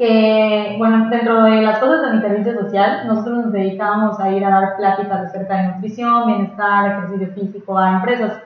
que, 0.00 0.76
bueno, 0.78 1.10
dentro 1.10 1.42
de 1.42 1.60
las 1.60 1.78
cosas 1.78 2.00
de 2.00 2.16
mi 2.16 2.22
servicio 2.22 2.58
social, 2.58 3.06
nosotros 3.06 3.44
nos 3.44 3.52
dedicábamos 3.52 4.18
a 4.18 4.30
ir 4.30 4.42
a 4.42 4.48
dar 4.48 4.76
pláticas 4.78 5.26
acerca 5.26 5.56
de 5.56 5.66
nutrición, 5.74 6.26
bienestar, 6.26 6.90
ejercicio 6.90 7.28
físico 7.34 7.76
a 7.76 7.96
empresas. 7.96 8.42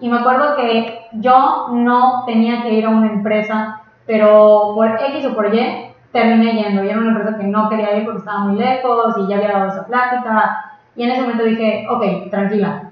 Y 0.00 0.08
me 0.08 0.18
acuerdo 0.18 0.56
que 0.56 1.06
yo 1.12 1.68
no 1.70 2.24
tenía 2.26 2.64
que 2.64 2.74
ir 2.74 2.86
a 2.86 2.88
una 2.88 3.06
empresa, 3.06 3.82
pero 4.04 4.72
por 4.74 4.98
X 5.00 5.24
o 5.26 5.34
por 5.36 5.54
Y 5.54 5.92
terminé 6.10 6.54
yendo. 6.54 6.82
Y 6.82 6.88
era 6.88 6.98
una 6.98 7.12
empresa 7.12 7.38
que 7.38 7.44
no 7.44 7.68
quería 7.68 7.96
ir 7.96 8.04
porque 8.04 8.18
estaba 8.18 8.40
muy 8.40 8.58
lejos 8.58 9.14
y 9.16 9.28
ya 9.28 9.36
había 9.36 9.52
dado 9.52 9.68
esa 9.68 9.86
plática. 9.86 10.80
Y 10.96 11.04
en 11.04 11.10
ese 11.10 11.20
momento 11.20 11.44
dije, 11.44 11.86
ok, 11.88 12.30
tranquila, 12.30 12.90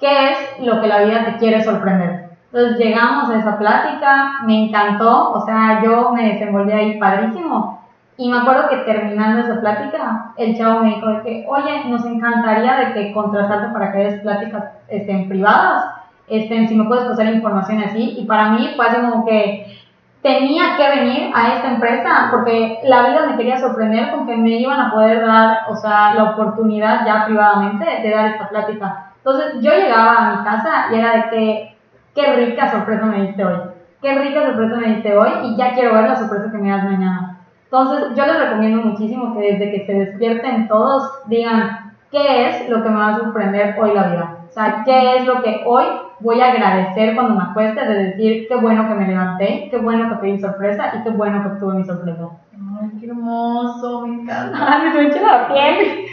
¿qué 0.00 0.30
es 0.30 0.66
lo 0.66 0.80
que 0.80 0.86
la 0.86 1.02
vida 1.02 1.26
te 1.26 1.36
quiere 1.36 1.62
sorprender? 1.62 2.25
Entonces 2.52 2.78
llegamos 2.78 3.30
a 3.30 3.38
esa 3.38 3.58
plática, 3.58 4.40
me 4.44 4.66
encantó, 4.66 5.32
o 5.32 5.44
sea, 5.44 5.82
yo 5.82 6.12
me 6.12 6.32
desenvolví 6.32 6.72
ahí 6.72 6.98
padrísimo. 6.98 7.76
Y 8.18 8.30
me 8.30 8.38
acuerdo 8.38 8.68
que 8.68 8.78
terminando 8.78 9.40
esa 9.40 9.60
plática, 9.60 10.32
el 10.36 10.56
chavo 10.56 10.80
me 10.80 10.94
dijo 10.94 11.06
de 11.08 11.22
que, 11.22 11.46
oye, 11.48 11.84
nos 11.86 12.04
encantaría 12.06 12.76
de 12.76 12.92
que 12.94 13.12
contratarte 13.12 13.72
para 13.72 13.92
que 13.92 13.98
des 13.98 14.20
pláticas 14.22 14.64
estén 14.88 15.28
privadas, 15.28 15.84
estén, 16.28 16.66
si 16.66 16.74
me 16.74 16.84
puedes 16.84 17.04
pasar 17.04 17.26
información 17.26 17.82
así. 17.82 18.16
Y 18.18 18.24
para 18.24 18.50
mí 18.50 18.72
fue 18.74 18.86
así 18.86 19.00
como 19.02 19.26
que 19.26 19.66
tenía 20.22 20.76
que 20.76 20.88
venir 20.88 21.30
a 21.34 21.54
esta 21.54 21.70
empresa 21.72 22.28
porque 22.30 22.80
la 22.84 23.08
vida 23.08 23.26
me 23.26 23.36
quería 23.36 23.58
sorprender 23.58 24.10
con 24.10 24.26
que 24.26 24.36
me 24.36 24.50
iban 24.50 24.80
a 24.80 24.90
poder 24.90 25.24
dar, 25.24 25.58
o 25.68 25.76
sea, 25.76 26.14
la 26.14 26.30
oportunidad 26.30 27.06
ya 27.06 27.26
privadamente 27.26 27.84
de 28.02 28.10
dar 28.10 28.26
esta 28.30 28.48
plática. 28.48 29.12
Entonces 29.18 29.60
yo 29.60 29.72
llegaba 29.72 30.16
a 30.16 30.36
mi 30.36 30.44
casa 30.44 30.86
y 30.90 30.94
era 30.96 31.12
de 31.12 31.30
que 31.30 31.75
qué 32.16 32.34
rica 32.34 32.70
sorpresa 32.70 33.06
me 33.06 33.26
diste 33.26 33.44
hoy, 33.44 33.60
qué 34.02 34.18
rica 34.18 34.46
sorpresa 34.46 34.76
me 34.76 34.94
diste 34.94 35.16
hoy 35.16 35.28
y 35.44 35.56
ya 35.56 35.74
quiero 35.74 35.94
ver 35.94 36.08
la 36.08 36.16
sorpresa 36.16 36.50
que 36.50 36.58
me 36.58 36.70
das 36.70 36.84
mañana. 36.84 37.40
Entonces, 37.64 38.16
yo 38.16 38.26
les 38.26 38.40
recomiendo 38.40 38.82
muchísimo 38.82 39.34
que 39.34 39.52
desde 39.52 39.70
que 39.70 39.86
se 39.86 39.92
despierten 39.92 40.66
todos 40.66 41.26
digan, 41.26 41.92
¿qué 42.10 42.48
es 42.48 42.68
lo 42.70 42.82
que 42.82 42.88
me 42.88 42.96
va 42.96 43.08
a 43.08 43.18
sorprender 43.18 43.76
hoy 43.78 43.92
la 43.92 44.08
vida? 44.08 44.36
O 44.48 44.52
sea, 44.52 44.82
¿qué 44.84 45.16
es 45.16 45.26
lo 45.26 45.42
que 45.42 45.62
hoy 45.66 45.84
voy 46.20 46.40
a 46.40 46.52
agradecer 46.52 47.14
cuando 47.14 47.34
me 47.34 47.42
acueste 47.42 47.84
de 47.84 48.04
decir 48.04 48.46
qué 48.48 48.56
bueno 48.56 48.88
que 48.88 48.94
me 48.94 49.08
levanté, 49.08 49.68
qué 49.70 49.76
bueno 49.76 50.08
que 50.08 50.16
pedí 50.16 50.40
sorpresa 50.40 50.94
y 50.96 51.02
qué 51.02 51.10
bueno 51.10 51.42
que 51.42 51.48
obtuve 51.48 51.74
mi 51.74 51.84
sorpresa? 51.84 52.28
Ay, 52.80 52.90
qué 52.98 53.06
hermoso, 53.06 54.06
me 54.06 54.22
encanta. 54.22 54.56
Ay, 54.58 54.90
me 54.94 55.08
estoy 55.08 55.22
la 55.22 55.48
piel. 55.48 56.06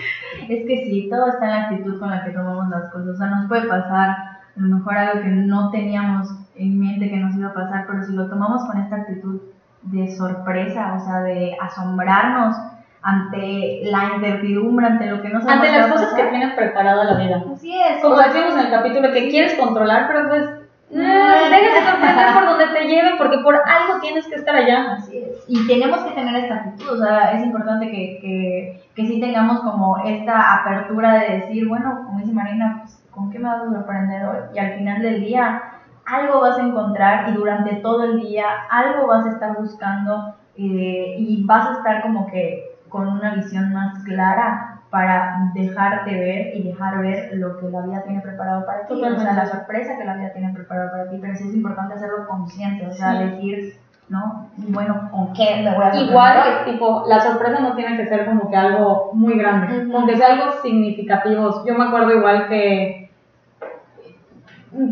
Es 0.50 0.66
que 0.68 0.86
sí, 0.86 1.08
todo 1.10 1.30
está 1.30 1.46
en 1.46 1.52
la 1.52 1.62
actitud 1.62 2.00
con 2.00 2.10
la 2.10 2.26
que 2.26 2.32
tomamos 2.32 2.68
las 2.70 2.92
cosas. 2.92 3.10
O 3.10 3.16
sea, 3.16 3.28
nos 3.28 3.48
puede 3.48 3.68
pasar 3.68 4.33
a 4.56 4.62
lo 4.62 4.78
mejor 4.78 4.98
algo 4.98 5.22
que 5.22 5.30
no 5.30 5.72
teníamos 5.72 6.30
en 6.56 6.80
mente 6.80 7.10
que 7.10 7.18
nos 7.18 7.36
iba 7.36 7.50
a 7.50 7.54
pasar, 7.54 7.86
pero 7.88 8.04
si 8.04 8.13
lo 8.13 8.30
tomamos 8.30 8.63
con 8.66 8.80
esta 8.80 8.98
actitud 8.98 9.42
de 9.84 10.16
sorpresa, 10.16 10.94
o 10.94 11.00
sea, 11.04 11.22
de 11.22 11.58
asombrarnos 11.60 12.56
ante 13.02 13.82
la 13.84 14.16
incertidumbre, 14.16 14.86
ante 14.86 15.08
lo 15.08 15.22
que 15.22 15.30
no 15.30 15.42
sabemos. 15.42 15.68
Ante 15.68 15.78
las 15.78 15.92
cosas 15.92 16.13
que 16.13 16.24
tienes 16.26 16.54
preparado 16.54 17.04
la 17.04 17.16
vida. 17.16 17.44
Así 17.54 17.78
es. 17.78 18.02
Como 18.02 18.18
decíamos 18.18 18.54
en 18.54 18.60
el 18.60 18.72
capítulo, 18.72 19.12
que 19.12 19.30
quieres 19.30 19.56
controlar, 19.56 20.08
pero 20.08 20.30
pues 20.30 20.44
eh, 20.92 21.50
déjate 21.50 21.89
sorprender 21.89 22.34
por 22.34 22.46
donde 22.46 22.68
te 22.68 22.88
lleve, 22.88 23.12
porque 23.18 23.39
por 23.39 23.56
algo 23.56 24.00
tienes 24.00 24.26
que 24.28 24.36
estar 24.36 24.56
allá. 24.56 24.94
Así 24.94 25.18
es. 25.18 25.33
Y 25.47 25.67
tenemos 25.67 26.01
que 26.01 26.12
tener 26.12 26.36
esta 26.36 26.56
actitud, 26.56 26.89
o 26.93 26.97
sea, 26.97 27.32
es 27.34 27.43
importante 27.43 27.89
que, 27.89 28.19
que, 28.21 28.84
que 28.95 29.08
sí 29.08 29.19
tengamos 29.19 29.60
como 29.62 29.97
esta 30.06 30.62
apertura 30.62 31.19
de 31.19 31.39
decir, 31.39 31.67
bueno, 31.67 32.03
como 32.06 32.19
dice 32.19 32.34
Marina, 32.34 32.79
pues, 32.82 33.03
¿con 33.12 33.29
qué 33.32 33.39
me 33.39 33.49
vas 33.49 33.63
a 33.63 33.71
sorprender 33.71 34.25
hoy? 34.25 34.38
Y 34.53 34.60
al 34.60 34.73
final 34.73 35.01
del 35.01 35.21
día, 35.21 35.62
algo 36.06 36.41
vas 36.41 36.58
a 36.58 36.63
encontrar 36.63 37.29
y 37.29 37.34
durante 37.34 37.75
todo 37.75 38.03
el 38.03 38.19
día 38.19 38.45
algo 38.69 39.08
vas 39.08 39.25
a 39.25 39.32
estar 39.32 39.58
buscando 39.58 40.36
eh, 40.56 41.15
y 41.17 41.43
vas 41.45 41.67
a 41.67 41.73
estar 41.73 42.01
como 42.01 42.27
que 42.27 42.77
con 42.89 43.08
una 43.08 43.36
visión 43.36 43.73
más 43.73 44.03
clara 44.03 44.82
para 44.89 45.49
dejarte 45.56 46.12
ver 46.12 46.56
y 46.56 46.62
dejar 46.62 47.01
ver 47.01 47.32
lo 47.34 47.58
que 47.58 47.67
la 47.69 47.82
vida 47.82 48.03
tiene 48.03 48.21
preparado 48.21 48.63
para 48.63 48.86
ti, 48.86 48.93
o 48.93 49.19
sea, 49.19 49.34
la 49.34 49.47
sorpresa 49.47 49.97
que 49.97 50.06
la 50.06 50.13
vida 50.13 50.32
tiene 50.34 50.53
preparado 50.53 50.91
para 50.91 51.10
ti, 51.10 51.17
pero 51.19 51.36
sí 51.36 51.47
es 51.47 51.56
importante 51.56 51.95
hacerlo 51.95 52.27
consciente, 52.27 52.86
o 52.86 52.91
sea, 52.91 53.13
decir, 53.13 53.79
¿no? 54.13 54.47
Bueno, 54.58 55.10
¿con 55.12 55.34
qué 55.34 55.63
me 55.63 55.76
voy 55.76 55.86
a 55.86 55.95
Igual, 55.95 56.65
tipo, 56.65 57.04
la 57.08 57.19
sorpresa 57.19 57.60
no 57.60 57.76
tiene 57.76 57.97
que 57.97 58.06
ser 58.06 58.26
como 58.26 58.47
que 58.47 58.56
algo 58.56 59.10
muy 59.13 59.36
grande, 59.38 59.91
aunque 59.93 60.15
sea 60.15 60.34
algo 60.34 60.62
significativo. 60.62 61.63
Yo 61.65 61.73
me 61.73 61.86
acuerdo 61.86 62.13
igual 62.13 62.47
que 62.47 63.10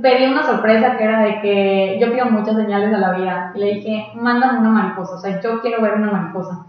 pedí 0.02 0.26
una 0.26 0.44
sorpresa 0.44 0.98
que 0.98 1.04
era 1.04 1.22
de 1.22 1.40
que 1.42 2.00
yo 2.02 2.12
pido 2.12 2.26
muchas 2.26 2.56
señales 2.56 2.94
a 2.94 2.98
la 2.98 3.12
vida 3.12 3.52
y 3.54 3.60
le 3.60 3.74
dije, 3.76 4.08
mándame 4.16 4.60
una 4.60 4.70
mariposa, 4.70 5.16
o 5.16 5.18
sea, 5.20 5.40
yo 5.40 5.62
quiero 5.62 5.82
ver 5.84 5.94
una 5.94 6.12
mariposa. 6.12 6.66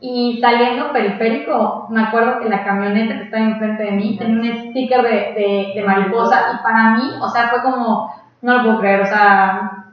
Y 0.00 0.38
saliendo 0.40 0.92
periférico, 0.92 1.88
me 1.90 2.02
acuerdo 2.02 2.38
que 2.38 2.48
la 2.48 2.62
camioneta 2.62 3.18
que 3.18 3.24
estaba 3.24 3.42
enfrente 3.42 3.82
de 3.82 3.90
mí 3.90 4.16
tenía 4.16 4.52
un 4.52 4.70
sticker 4.70 5.02
de, 5.02 5.72
de, 5.74 5.84
mariposa 5.84 6.40
y 6.54 6.62
para 6.62 6.90
mí, 6.96 7.10
o 7.20 7.28
sea, 7.28 7.48
fue 7.48 7.62
como, 7.62 8.14
no 8.42 8.58
lo 8.58 8.62
puedo 8.62 8.78
creer, 8.78 9.00
o 9.00 9.06
sea, 9.06 9.87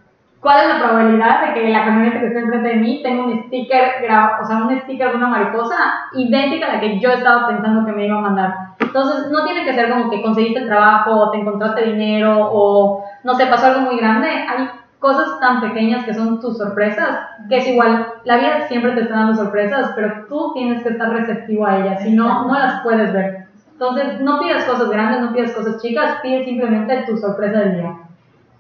¿cuál 0.45 0.61
es 0.61 0.75
la 0.75 0.85
probabilidad 0.85 1.41
de 1.41 1.53
que 1.55 1.69
la 1.69 1.85
camioneta 1.85 2.19
que 2.19 2.27
está 2.27 2.39
enfrente 2.39 2.69
de 2.69 2.75
mí 2.75 3.01
tenga 3.01 3.23
un 3.23 3.45
sticker, 3.45 4.05
o 4.39 4.45
sea, 4.45 4.57
un 4.57 4.79
sticker 4.81 5.09
de 5.09 5.17
una 5.17 5.29
mariposa 5.29 5.75
idéntica 6.13 6.67
a 6.67 6.73
la 6.75 6.79
que 6.79 6.99
yo 6.99 7.09
estaba 7.09 7.47
pensando 7.47 7.83
que 7.83 7.91
me 7.91 8.05
iba 8.05 8.19
a 8.19 8.21
mandar? 8.21 8.53
Entonces, 8.79 9.31
no 9.31 9.43
tiene 9.43 9.65
que 9.65 9.73
ser 9.73 9.89
como 9.89 10.11
que 10.11 10.21
conseguiste 10.21 10.59
el 10.59 10.67
trabajo, 10.67 11.15
o 11.15 11.31
te 11.31 11.39
encontraste 11.39 11.85
dinero, 11.85 12.47
o 12.51 13.03
no 13.23 13.33
sé, 13.33 13.47
pasó 13.47 13.65
algo 13.65 13.81
muy 13.89 13.97
grande. 13.97 14.29
Hay 14.29 14.69
cosas 14.99 15.39
tan 15.39 15.61
pequeñas 15.61 16.05
que 16.05 16.13
son 16.13 16.39
tus 16.39 16.59
sorpresas, 16.59 17.21
que 17.49 17.57
es 17.57 17.67
igual, 17.67 18.05
la 18.23 18.37
vida 18.37 18.67
siempre 18.67 18.91
te 18.91 19.01
está 19.01 19.15
dando 19.15 19.33
sorpresas, 19.33 19.93
pero 19.95 20.27
tú 20.29 20.53
tienes 20.53 20.83
que 20.83 20.89
estar 20.89 21.09
receptivo 21.09 21.65
a 21.65 21.79
ellas, 21.79 22.03
si 22.03 22.11
no, 22.11 22.47
no 22.47 22.53
las 22.53 22.83
puedes 22.83 23.11
ver. 23.11 23.47
Entonces, 23.71 24.21
no 24.21 24.39
pidas 24.39 24.65
cosas 24.65 24.91
grandes, 24.91 25.21
no 25.21 25.33
pidas 25.33 25.53
cosas 25.53 25.81
chicas, 25.81 26.19
pide 26.21 26.45
simplemente 26.45 27.03
tu 27.07 27.17
sorpresa 27.17 27.61
del 27.61 27.77
día. 27.77 27.95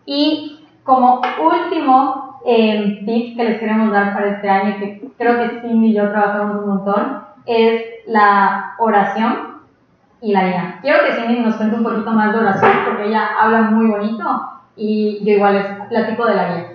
Y 0.07 0.54
como 0.85 1.19
último 1.41 2.39
eh, 2.45 3.01
tip 3.05 3.35
que 3.35 3.43
les 3.43 3.59
queremos 3.59 3.91
dar 3.91 4.13
para 4.13 4.29
este 4.29 4.47
año, 4.47 4.77
que 4.79 5.11
creo 5.17 5.37
que 5.37 5.61
Cindy 5.61 5.87
y 5.87 5.93
yo 5.95 6.09
trabajamos 6.11 6.63
un 6.63 6.69
montón, 6.69 7.23
es 7.45 7.81
la 8.05 8.75
oración 8.77 9.61
y 10.21 10.31
la 10.31 10.45
guía. 10.45 10.79
Quiero 10.81 10.99
que 11.03 11.13
Cindy 11.13 11.39
nos 11.39 11.55
cuente 11.55 11.75
un 11.75 11.83
poquito 11.83 12.11
más 12.11 12.31
de 12.31 12.39
oración, 12.39 12.71
porque 12.85 13.07
ella 13.07 13.29
habla 13.39 13.63
muy 13.63 13.87
bonito 13.87 14.23
y 14.75 15.25
yo 15.25 15.33
igual 15.33 15.55
les 15.55 15.87
platico 15.89 16.25
de 16.27 16.35
la 16.35 16.47
guía. 16.55 16.71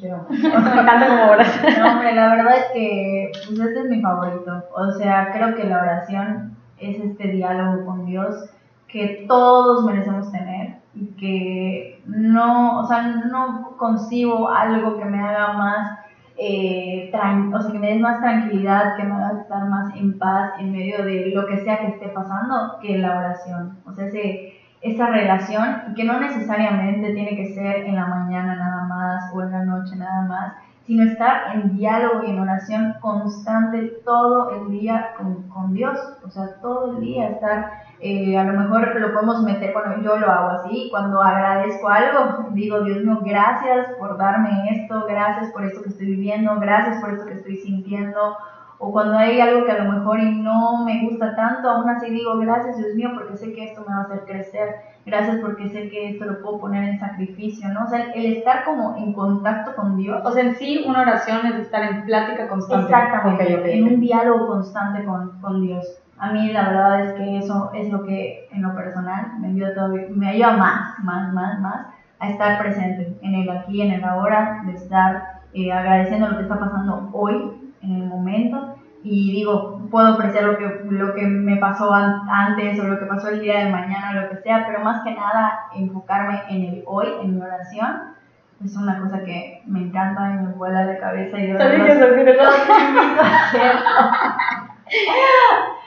Me 0.30 0.80
encanta 0.80 1.08
como 1.08 1.30
oración. 1.32 1.74
No, 1.80 1.92
hombre, 1.92 2.14
la 2.14 2.28
verdad 2.28 2.56
es 2.56 2.64
que 2.72 3.32
pues, 3.32 3.58
este 3.58 3.80
es 3.80 3.84
mi 3.86 4.00
favorito. 4.00 4.64
O 4.76 4.90
sea, 4.92 5.32
creo 5.32 5.56
que 5.56 5.64
la 5.64 5.82
oración 5.82 6.56
es 6.78 7.00
este 7.00 7.28
diálogo 7.28 7.84
con 7.84 8.06
Dios 8.06 8.50
que 8.86 9.24
todos 9.26 9.84
merecemos 9.84 10.30
tener 10.30 10.77
que 11.18 12.02
no, 12.06 12.80
o 12.80 12.86
sea, 12.86 13.02
no 13.02 13.76
concibo 13.76 14.50
algo 14.50 14.98
que 14.98 15.04
me 15.04 15.20
haga 15.20 15.52
más, 15.52 15.98
eh, 16.36 17.10
o 17.12 17.62
sea, 17.62 17.72
que 17.72 17.78
me 17.78 17.94
dé 17.94 17.98
más 17.98 18.20
tranquilidad, 18.20 18.96
que 18.96 19.04
me 19.04 19.14
haga 19.14 19.40
estar 19.40 19.68
más 19.68 19.94
en 19.96 20.18
paz 20.18 20.52
en 20.58 20.72
medio 20.72 21.04
de 21.04 21.32
lo 21.34 21.46
que 21.46 21.58
sea 21.58 21.78
que 21.80 21.88
esté 21.88 22.08
pasando 22.08 22.78
que 22.80 22.98
la 22.98 23.18
oración. 23.18 23.78
O 23.86 23.92
sea, 23.92 24.06
ese 24.06 24.54
esa 24.80 25.06
relación 25.08 25.94
que 25.96 26.04
no 26.04 26.20
necesariamente 26.20 27.12
tiene 27.12 27.36
que 27.36 27.54
ser 27.54 27.86
en 27.86 27.96
la 27.96 28.06
mañana 28.06 28.54
nada 28.54 28.84
más 28.84 29.32
o 29.34 29.42
en 29.42 29.50
la 29.50 29.64
noche 29.64 29.96
nada 29.96 30.22
más, 30.22 30.52
sino 30.86 31.02
estar 31.04 31.54
en 31.54 31.76
diálogo 31.76 32.24
y 32.24 32.30
en 32.30 32.38
oración 32.38 32.94
constante 33.00 33.92
todo 34.04 34.50
el 34.50 34.70
día 34.70 35.10
con, 35.18 35.48
con 35.48 35.74
Dios, 35.74 35.98
o 36.24 36.30
sea, 36.30 36.54
todo 36.62 36.92
el 36.92 37.00
día 37.00 37.30
estar, 37.30 37.82
eh, 38.00 38.38
a 38.38 38.44
lo 38.44 38.60
mejor 38.60 39.00
lo 39.00 39.12
podemos 39.12 39.42
meter, 39.42 39.72
bueno, 39.72 40.00
yo 40.02 40.16
lo 40.18 40.30
hago 40.30 40.50
así, 40.50 40.88
cuando 40.90 41.20
agradezco 41.20 41.88
algo, 41.88 42.48
digo, 42.52 42.82
Dios 42.82 43.02
mío, 43.04 43.18
gracias 43.22 43.88
por 43.98 44.16
darme 44.16 44.70
esto, 44.70 45.04
gracias 45.08 45.50
por 45.52 45.64
esto 45.64 45.82
que 45.82 45.88
estoy 45.88 46.06
viviendo, 46.06 46.60
gracias 46.60 47.00
por 47.00 47.10
esto 47.10 47.26
que 47.26 47.34
estoy 47.34 47.56
sintiendo, 47.56 48.36
o 48.78 48.92
cuando 48.92 49.18
hay 49.18 49.40
algo 49.40 49.66
que 49.66 49.72
a 49.72 49.82
lo 49.82 49.92
mejor 49.92 50.20
y 50.20 50.30
no 50.40 50.84
me 50.84 51.08
gusta 51.08 51.34
tanto, 51.34 51.68
aún 51.68 51.90
así 51.90 52.10
digo 52.10 52.38
gracias 52.38 52.78
Dios 52.78 52.94
mío 52.94 53.10
porque 53.14 53.36
sé 53.36 53.52
que 53.52 53.64
esto 53.64 53.80
me 53.80 53.92
va 53.92 54.02
a 54.02 54.04
hacer 54.04 54.24
crecer, 54.24 54.74
gracias 55.04 55.38
porque 55.40 55.68
sé 55.68 55.88
que 55.88 56.10
esto 56.10 56.26
lo 56.26 56.40
puedo 56.40 56.60
poner 56.60 56.84
en 56.84 57.00
sacrificio, 57.00 57.68
¿no? 57.70 57.82
O 57.82 57.86
sea, 57.88 58.12
el 58.12 58.36
estar 58.36 58.64
como 58.64 58.96
en 58.96 59.12
contacto 59.12 59.74
con 59.74 59.96
Dios. 59.96 60.24
O 60.24 60.30
sea, 60.30 60.44
en 60.44 60.54
sí 60.54 60.84
una 60.86 61.00
oración 61.00 61.46
es 61.46 61.54
estar 61.56 61.82
en 61.82 62.04
plática 62.04 62.48
constante. 62.48 62.84
Exactamente, 62.84 63.76
en 63.76 63.84
un 63.84 64.00
diálogo 64.00 64.46
constante 64.46 65.04
con, 65.04 65.40
con 65.40 65.62
Dios. 65.62 65.84
A 66.20 66.32
mí 66.32 66.52
la 66.52 66.68
verdad 66.68 67.04
es 67.04 67.12
que 67.14 67.38
eso 67.38 67.70
es 67.74 67.90
lo 67.90 68.04
que 68.04 68.48
en 68.52 68.62
lo 68.62 68.74
personal 68.74 69.38
me 69.40 69.48
ayuda, 69.48 69.74
todavía, 69.74 70.06
me 70.10 70.28
ayuda 70.28 70.56
más, 70.56 70.98
más, 71.00 71.32
más, 71.32 71.60
más 71.60 71.86
a 72.18 72.30
estar 72.30 72.58
presente 72.58 73.16
en 73.22 73.34
el 73.34 73.50
aquí, 73.50 73.80
en 73.80 73.92
el 73.92 74.04
ahora, 74.04 74.62
de 74.66 74.72
estar 74.72 75.40
eh, 75.54 75.72
agradeciendo 75.72 76.28
lo 76.28 76.36
que 76.36 76.42
está 76.42 76.58
pasando 76.58 77.08
hoy 77.12 77.72
en 77.82 77.92
el 77.92 78.06
momento 78.06 78.74
y 79.02 79.32
digo, 79.32 79.80
puedo 79.90 80.14
apreciar 80.14 80.44
lo 80.44 80.58
que, 80.58 80.80
lo 80.90 81.14
que 81.14 81.26
me 81.26 81.56
pasó 81.56 81.94
antes 81.94 82.78
o 82.80 82.84
lo 82.84 82.98
que 82.98 83.06
pasó 83.06 83.28
el 83.28 83.40
día 83.40 83.64
de 83.64 83.70
mañana 83.70 84.10
o 84.10 84.22
lo 84.22 84.28
que 84.28 84.42
sea, 84.42 84.66
pero 84.66 84.80
más 84.80 85.02
que 85.04 85.14
nada 85.14 85.60
enfocarme 85.74 86.42
en 86.50 86.64
el 86.64 86.82
hoy, 86.84 87.06
en 87.22 87.36
mi 87.36 87.40
oración, 87.40 88.16
es 88.64 88.76
una 88.76 89.00
cosa 89.00 89.24
que 89.24 89.62
me 89.66 89.82
encanta 89.82 90.32
y 90.32 90.44
me 90.44 90.52
vuela 90.52 90.84
de 90.84 90.98
cabeza 90.98 91.38
y 91.38 91.46
de 91.46 91.52
verdad. 91.52 91.68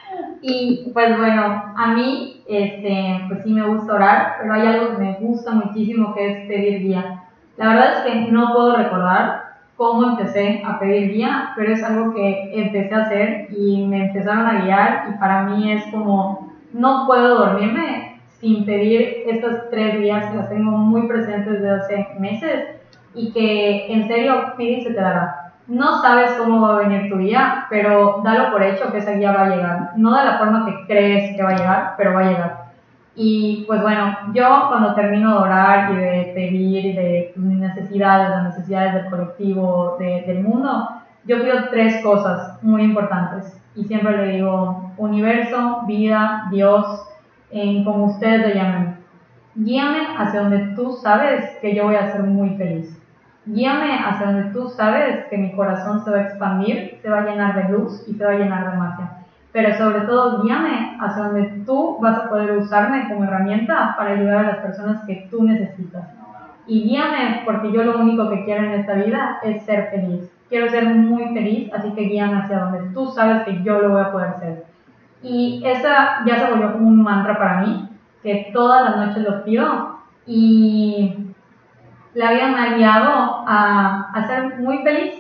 y 0.42 0.90
pues 0.94 1.18
bueno, 1.18 1.74
a 1.76 1.94
mí 1.94 2.44
este, 2.48 3.22
pues 3.28 3.44
sí 3.44 3.54
me 3.54 3.68
gusta 3.68 3.94
orar, 3.94 4.36
pero 4.42 4.54
hay 4.54 4.68
algo 4.68 4.92
que 4.92 5.04
me 5.04 5.14
gusta 5.20 5.52
muchísimo 5.52 6.14
que 6.14 6.28
es 6.28 6.48
pedir 6.48 6.82
guía. 6.82 7.24
La 7.58 7.70
verdad 7.70 7.94
es 7.94 8.00
que 8.02 8.32
no 8.32 8.54
puedo 8.54 8.76
recordar 8.76 9.52
cómo 9.78 10.10
empecé 10.10 10.64
a 10.66 10.80
pedir 10.80 11.14
guía, 11.14 11.54
pero 11.56 11.74
es 11.74 11.84
algo 11.84 12.14
que 12.14 12.52
empecé 12.54 12.94
a 12.94 13.04
hacer 13.04 13.48
y 13.52 13.86
me 13.86 14.08
empezaron 14.08 14.48
a 14.48 14.64
guiar 14.64 15.08
y 15.10 15.20
para 15.20 15.44
mí 15.44 15.72
es 15.72 15.84
como, 15.92 16.52
no 16.74 17.06
puedo 17.08 17.40
dormirme 17.40 18.20
sin 18.40 18.66
pedir 18.66 19.24
estas 19.28 19.70
tres 19.70 20.00
guías 20.00 20.26
que 20.32 20.38
las 20.38 20.50
tengo 20.50 20.72
muy 20.72 21.08
presentes 21.08 21.62
desde 21.62 21.70
hace 21.70 22.08
meses 22.20 22.66
y 23.14 23.32
que 23.32 23.94
en 23.94 24.08
serio 24.08 24.54
pide 24.58 24.80
y 24.80 24.84
se 24.84 24.94
te 24.94 25.02
dará. 25.02 25.41
No 25.72 26.02
sabes 26.02 26.34
cómo 26.34 26.60
va 26.60 26.74
a 26.74 26.80
venir 26.80 27.10
tu 27.10 27.18
guía, 27.18 27.66
pero 27.70 28.20
dalo 28.26 28.52
por 28.52 28.62
hecho 28.62 28.92
que 28.92 28.98
esa 28.98 29.14
guía 29.14 29.32
va 29.32 29.44
a 29.44 29.50
llegar. 29.56 29.92
No 29.96 30.14
de 30.18 30.26
la 30.26 30.38
forma 30.38 30.66
que 30.66 30.86
crees 30.86 31.34
que 31.34 31.42
va 31.42 31.52
a 31.52 31.56
llegar, 31.56 31.94
pero 31.96 32.14
va 32.14 32.20
a 32.20 32.30
llegar. 32.30 32.66
Y 33.16 33.64
pues 33.68 33.82
bueno, 33.82 34.18
yo 34.34 34.66
cuando 34.68 34.94
termino 34.96 35.32
de 35.32 35.44
orar 35.44 35.94
y 35.94 35.96
de 35.96 36.32
pedir 36.36 36.94
de 36.94 37.34
mis 37.38 37.58
necesidades, 37.58 38.32
las 38.32 38.44
necesidades 38.44 38.96
del 38.96 39.10
colectivo, 39.10 39.96
del 39.98 40.44
mundo, 40.44 40.90
yo 41.24 41.42
pido 41.42 41.70
tres 41.70 42.04
cosas 42.04 42.62
muy 42.62 42.84
importantes. 42.84 43.58
Y 43.74 43.86
siempre 43.86 44.18
le 44.18 44.34
digo, 44.34 44.92
universo, 44.98 45.84
vida, 45.88 46.50
Dios, 46.52 47.08
en 47.50 47.86
como 47.86 48.08
ustedes 48.08 48.46
le 48.46 48.56
llamen. 48.56 48.98
Guíame 49.56 50.18
hacia 50.18 50.42
donde 50.42 50.76
tú 50.76 50.98
sabes 51.02 51.58
que 51.62 51.74
yo 51.74 51.86
voy 51.86 51.96
a 51.96 52.12
ser 52.12 52.24
muy 52.24 52.58
feliz. 52.58 53.01
Guíame 53.46 53.98
hacia 53.98 54.28
donde 54.28 54.52
tú 54.52 54.70
sabes 54.70 55.26
que 55.30 55.38
mi 55.38 55.54
corazón 55.54 56.04
se 56.04 56.12
va 56.12 56.18
a 56.18 56.22
expandir, 56.24 57.00
se 57.02 57.10
va 57.10 57.20
a 57.20 57.26
llenar 57.26 57.56
de 57.56 57.78
luz 57.78 58.04
y 58.08 58.14
se 58.14 58.26
va 58.26 58.32
a 58.32 58.38
llenar 58.38 58.72
de 58.72 58.78
magia. 58.78 59.12
Pero 59.52 59.78
sobre 59.78 60.02
todo, 60.02 60.44
guíame 60.44 60.98
hacia 61.00 61.24
donde 61.24 61.64
tú 61.66 61.98
vas 62.00 62.18
a 62.18 62.30
poder 62.30 62.58
usarme 62.58 63.10
como 63.10 63.26
herramienta 63.26 63.96
para 63.98 64.12
ayudar 64.12 64.38
a 64.38 64.48
las 64.48 64.58
personas 64.58 65.04
que 65.06 65.28
tú 65.30 65.44
necesitas. 65.44 66.08
Y 66.68 66.84
guíame 66.84 67.42
porque 67.46 67.72
yo 67.72 67.84
lo 67.84 68.00
único 68.00 68.30
que 68.30 68.46
quiero 68.46 68.64
en 68.64 68.80
esta 68.80 68.94
vida 68.94 69.40
es 69.44 69.64
ser 69.64 69.90
feliz. 69.90 70.32
Quiero 70.48 70.70
ser 70.70 70.86
muy 70.86 71.34
feliz, 71.34 71.72
así 71.74 71.92
que 71.92 72.04
guíame 72.04 72.42
hacia 72.42 72.60
donde 72.60 72.94
tú 72.94 73.08
sabes 73.08 73.44
que 73.44 73.62
yo 73.64 73.80
lo 73.80 73.90
voy 73.90 74.02
a 74.02 74.12
poder 74.12 74.34
ser. 74.40 74.66
Y 75.24 75.62
esa 75.66 76.26
ya 76.26 76.40
se 76.40 76.52
volvió 76.52 76.74
como 76.74 76.88
un 76.88 77.04
mantra 77.04 77.38
para 77.38 77.62
mí, 77.62 77.90
que 78.24 78.52
todas 78.54 78.84
las 78.84 78.98
noches 78.98 79.24
lo 79.24 79.44
pido 79.44 80.00
y 80.26 81.31
la 82.14 82.32
vida 82.32 82.48
me 82.48 82.60
ha 82.60 82.76
guiado 82.76 83.44
a, 83.48 84.12
a 84.14 84.28
ser 84.28 84.60
muy 84.60 84.80
feliz 84.80 85.14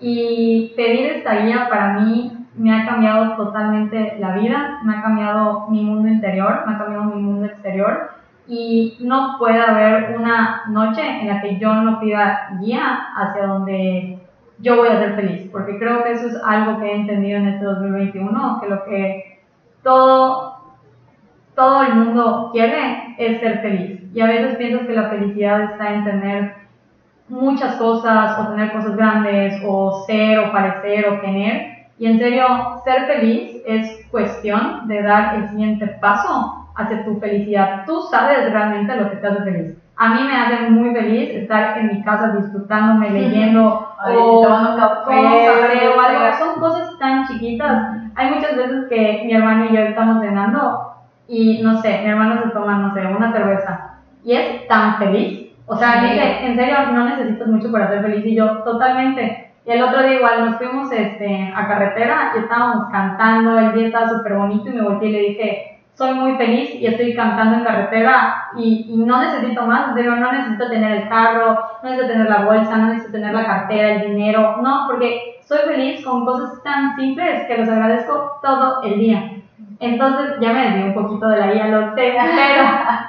y 0.00 0.72
pedir 0.76 1.06
esta 1.06 1.36
guía 1.36 1.68
para 1.68 1.94
mí 2.00 2.32
me 2.54 2.74
ha 2.74 2.86
cambiado 2.86 3.36
totalmente 3.36 4.16
la 4.18 4.36
vida, 4.36 4.80
me 4.84 4.96
ha 4.96 5.02
cambiado 5.02 5.68
mi 5.68 5.82
mundo 5.82 6.08
interior, 6.08 6.64
me 6.66 6.74
ha 6.74 6.78
cambiado 6.78 7.04
mi 7.04 7.22
mundo 7.22 7.46
exterior 7.46 8.10
y 8.48 8.96
no 9.00 9.36
puede 9.38 9.60
haber 9.60 10.16
una 10.16 10.62
noche 10.68 11.02
en 11.02 11.28
la 11.28 11.40
que 11.40 11.58
yo 11.58 11.74
no 11.74 12.00
pida 12.00 12.58
guía 12.60 13.08
hacia 13.14 13.46
donde 13.46 14.18
yo 14.60 14.76
voy 14.76 14.88
a 14.88 14.98
ser 14.98 15.14
feliz, 15.14 15.48
porque 15.52 15.78
creo 15.78 16.02
que 16.02 16.12
eso 16.12 16.26
es 16.26 16.36
algo 16.44 16.80
que 16.80 16.86
he 16.86 16.96
entendido 16.96 17.38
en 17.38 17.48
este 17.48 17.64
2021, 17.64 18.60
que 18.60 18.68
lo 18.68 18.84
que 18.84 19.40
todo, 19.82 20.57
todo 21.58 21.82
el 21.82 21.94
mundo 21.96 22.50
quiere 22.52 23.16
es 23.18 23.40
ser 23.40 23.58
feliz. 23.58 24.00
Y 24.14 24.20
a 24.20 24.26
veces 24.26 24.56
piensas 24.56 24.86
que 24.86 24.94
la 24.94 25.10
felicidad 25.10 25.60
está 25.72 25.92
en 25.92 26.04
tener 26.04 26.54
muchas 27.28 27.74
cosas, 27.74 28.38
o 28.38 28.52
tener 28.52 28.72
cosas 28.72 28.96
grandes, 28.96 29.60
o 29.66 30.04
ser, 30.06 30.38
o 30.38 30.52
parecer, 30.52 31.08
o 31.08 31.20
tener. 31.20 31.88
Y 31.98 32.06
en 32.06 32.20
serio, 32.20 32.46
ser 32.84 33.06
feliz 33.06 33.60
es 33.66 34.06
cuestión 34.12 34.86
de 34.86 35.02
dar 35.02 35.34
el 35.34 35.48
siguiente 35.48 35.88
paso 36.00 36.68
hacia 36.76 37.04
tu 37.04 37.18
felicidad. 37.18 37.82
Tú 37.86 38.02
sabes 38.02 38.52
realmente 38.52 38.94
lo 38.94 39.10
que 39.10 39.16
te 39.16 39.26
hace 39.26 39.42
feliz. 39.42 39.76
A 39.96 40.14
mí 40.14 40.20
me 40.22 40.36
hace 40.36 40.70
muy 40.70 40.94
feliz 40.94 41.30
estar 41.30 41.76
en 41.76 41.88
mi 41.88 42.04
casa 42.04 42.36
disfrutándome, 42.36 43.10
leyendo 43.10 43.84
o 44.06 44.42
tomando 44.44 44.76
café, 44.76 45.88
o 45.88 46.00
algo. 46.00 46.38
Son 46.38 46.60
cosas 46.60 46.96
tan 47.00 47.26
chiquitas. 47.26 47.96
Hay 48.14 48.30
muchas 48.32 48.56
veces 48.56 48.84
que 48.88 49.24
mi 49.26 49.32
hermano 49.32 49.64
y 49.64 49.74
yo 49.74 49.80
estamos 49.80 50.22
cenando 50.22 50.87
y 51.28 51.60
no 51.62 51.80
sé, 51.82 52.00
mi 52.02 52.10
hermano 52.10 52.42
se 52.42 52.50
toma, 52.50 52.78
no 52.78 52.94
sé, 52.94 53.06
una 53.06 53.32
cerveza 53.32 53.98
y 54.24 54.32
es 54.32 54.66
tan 54.68 54.98
feliz. 54.98 55.50
O 55.66 55.76
sea, 55.76 56.02
dice, 56.02 56.46
en 56.46 56.56
serio, 56.56 56.76
no 56.92 57.04
necesitas 57.04 57.46
mucho 57.48 57.70
para 57.70 57.88
ser 57.88 58.02
feliz 58.02 58.24
y 58.24 58.34
yo 58.34 58.62
totalmente. 58.62 59.52
Y 59.66 59.70
el 59.70 59.82
otro 59.82 60.02
día 60.02 60.14
igual 60.14 60.46
nos 60.46 60.56
fuimos 60.56 60.90
este, 60.92 61.52
a 61.54 61.68
carretera 61.68 62.32
y 62.34 62.38
estábamos 62.38 62.90
cantando, 62.90 63.58
el 63.58 63.74
día 63.74 63.88
estaba 63.88 64.08
súper 64.08 64.34
bonito 64.34 64.68
y 64.68 64.72
me 64.72 64.82
volteé 64.82 65.08
y 65.08 65.12
le 65.12 65.18
dije, 65.20 65.80
soy 65.94 66.14
muy 66.14 66.36
feliz 66.36 66.74
y 66.74 66.86
estoy 66.86 67.14
cantando 67.14 67.58
en 67.58 67.64
carretera 67.64 68.50
y, 68.56 68.94
no 68.96 69.20
necesito 69.20 69.66
más, 69.66 69.94
digo, 69.94 70.14
no 70.14 70.32
necesito 70.32 70.68
tener 70.68 70.92
el 70.92 71.08
carro, 71.08 71.58
no 71.82 71.90
necesito 71.90 72.12
tener 72.12 72.30
la 72.30 72.44
bolsa, 72.44 72.76
no 72.76 72.86
necesito 72.86 73.12
tener 73.12 73.34
la 73.34 73.44
cartera, 73.44 73.94
el 73.94 74.14
dinero, 74.14 74.56
no, 74.62 74.84
porque 74.86 75.38
soy 75.42 75.58
feliz 75.66 76.04
con 76.04 76.24
cosas 76.24 76.62
tan 76.62 76.96
simples 76.96 77.46
que 77.46 77.58
los 77.58 77.68
agradezco 77.68 78.38
todo 78.42 78.82
el 78.84 78.98
día. 79.00 79.37
Entonces, 79.80 80.36
ya 80.40 80.52
me 80.52 80.62
desvié 80.64 80.84
un 80.86 80.94
poquito 80.94 81.28
de 81.28 81.38
la 81.38 81.52
guía, 81.52 81.68
lo 81.68 81.94
sé, 81.94 82.14
pero 82.36 82.68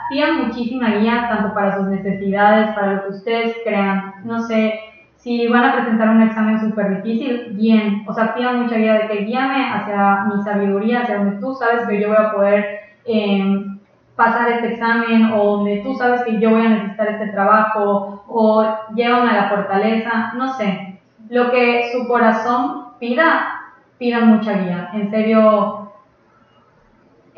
tienen 0.09 0.47
muchísima 0.47 0.89
guía, 0.91 1.27
tanto 1.29 1.53
para 1.53 1.75
sus 1.75 1.87
necesidades, 1.87 2.75
para 2.75 2.93
lo 2.93 3.03
que 3.03 3.09
ustedes 3.09 3.57
crean, 3.63 4.13
no 4.23 4.39
sé, 4.41 4.79
si 5.19 5.47
van 5.47 5.65
a 5.65 5.73
presentar 5.73 6.09
un 6.09 6.21
examen 6.21 6.59
súper 6.59 7.01
difícil, 7.01 7.53
bien, 7.53 8.05
o 8.07 8.13
sea, 8.13 8.33
pidan 8.33 8.63
mucha 8.63 8.77
guía 8.77 8.93
de 8.93 9.07
que 9.07 9.25
guíame 9.25 9.69
hacia 9.69 10.25
mi 10.25 10.41
sabiduría, 10.43 11.01
hacia 11.01 11.17
donde 11.17 11.39
tú 11.39 11.53
sabes 11.55 11.87
que 11.87 11.99
yo 11.99 12.07
voy 12.07 12.17
a 12.17 12.31
poder 12.31 12.79
em, 13.05 13.79
pasar 14.15 14.49
este 14.51 14.73
examen 14.73 15.31
o 15.33 15.57
donde 15.57 15.81
tú 15.83 15.93
sabes 15.95 16.23
que 16.23 16.39
yo 16.39 16.51
voy 16.51 16.65
a 16.65 16.69
necesitar 16.69 17.07
este 17.07 17.27
trabajo 17.27 18.23
o 18.27 18.65
llévame 18.95 19.31
a 19.31 19.41
la 19.41 19.49
fortaleza, 19.49 20.33
no 20.35 20.53
sé, 20.53 20.99
lo 21.29 21.51
que 21.51 21.91
su 21.91 22.07
corazón 22.07 22.85
pida, 22.99 23.73
pida 23.97 24.21
mucha 24.21 24.53
guía, 24.53 24.89
en 24.93 25.09
serio, 25.11 25.88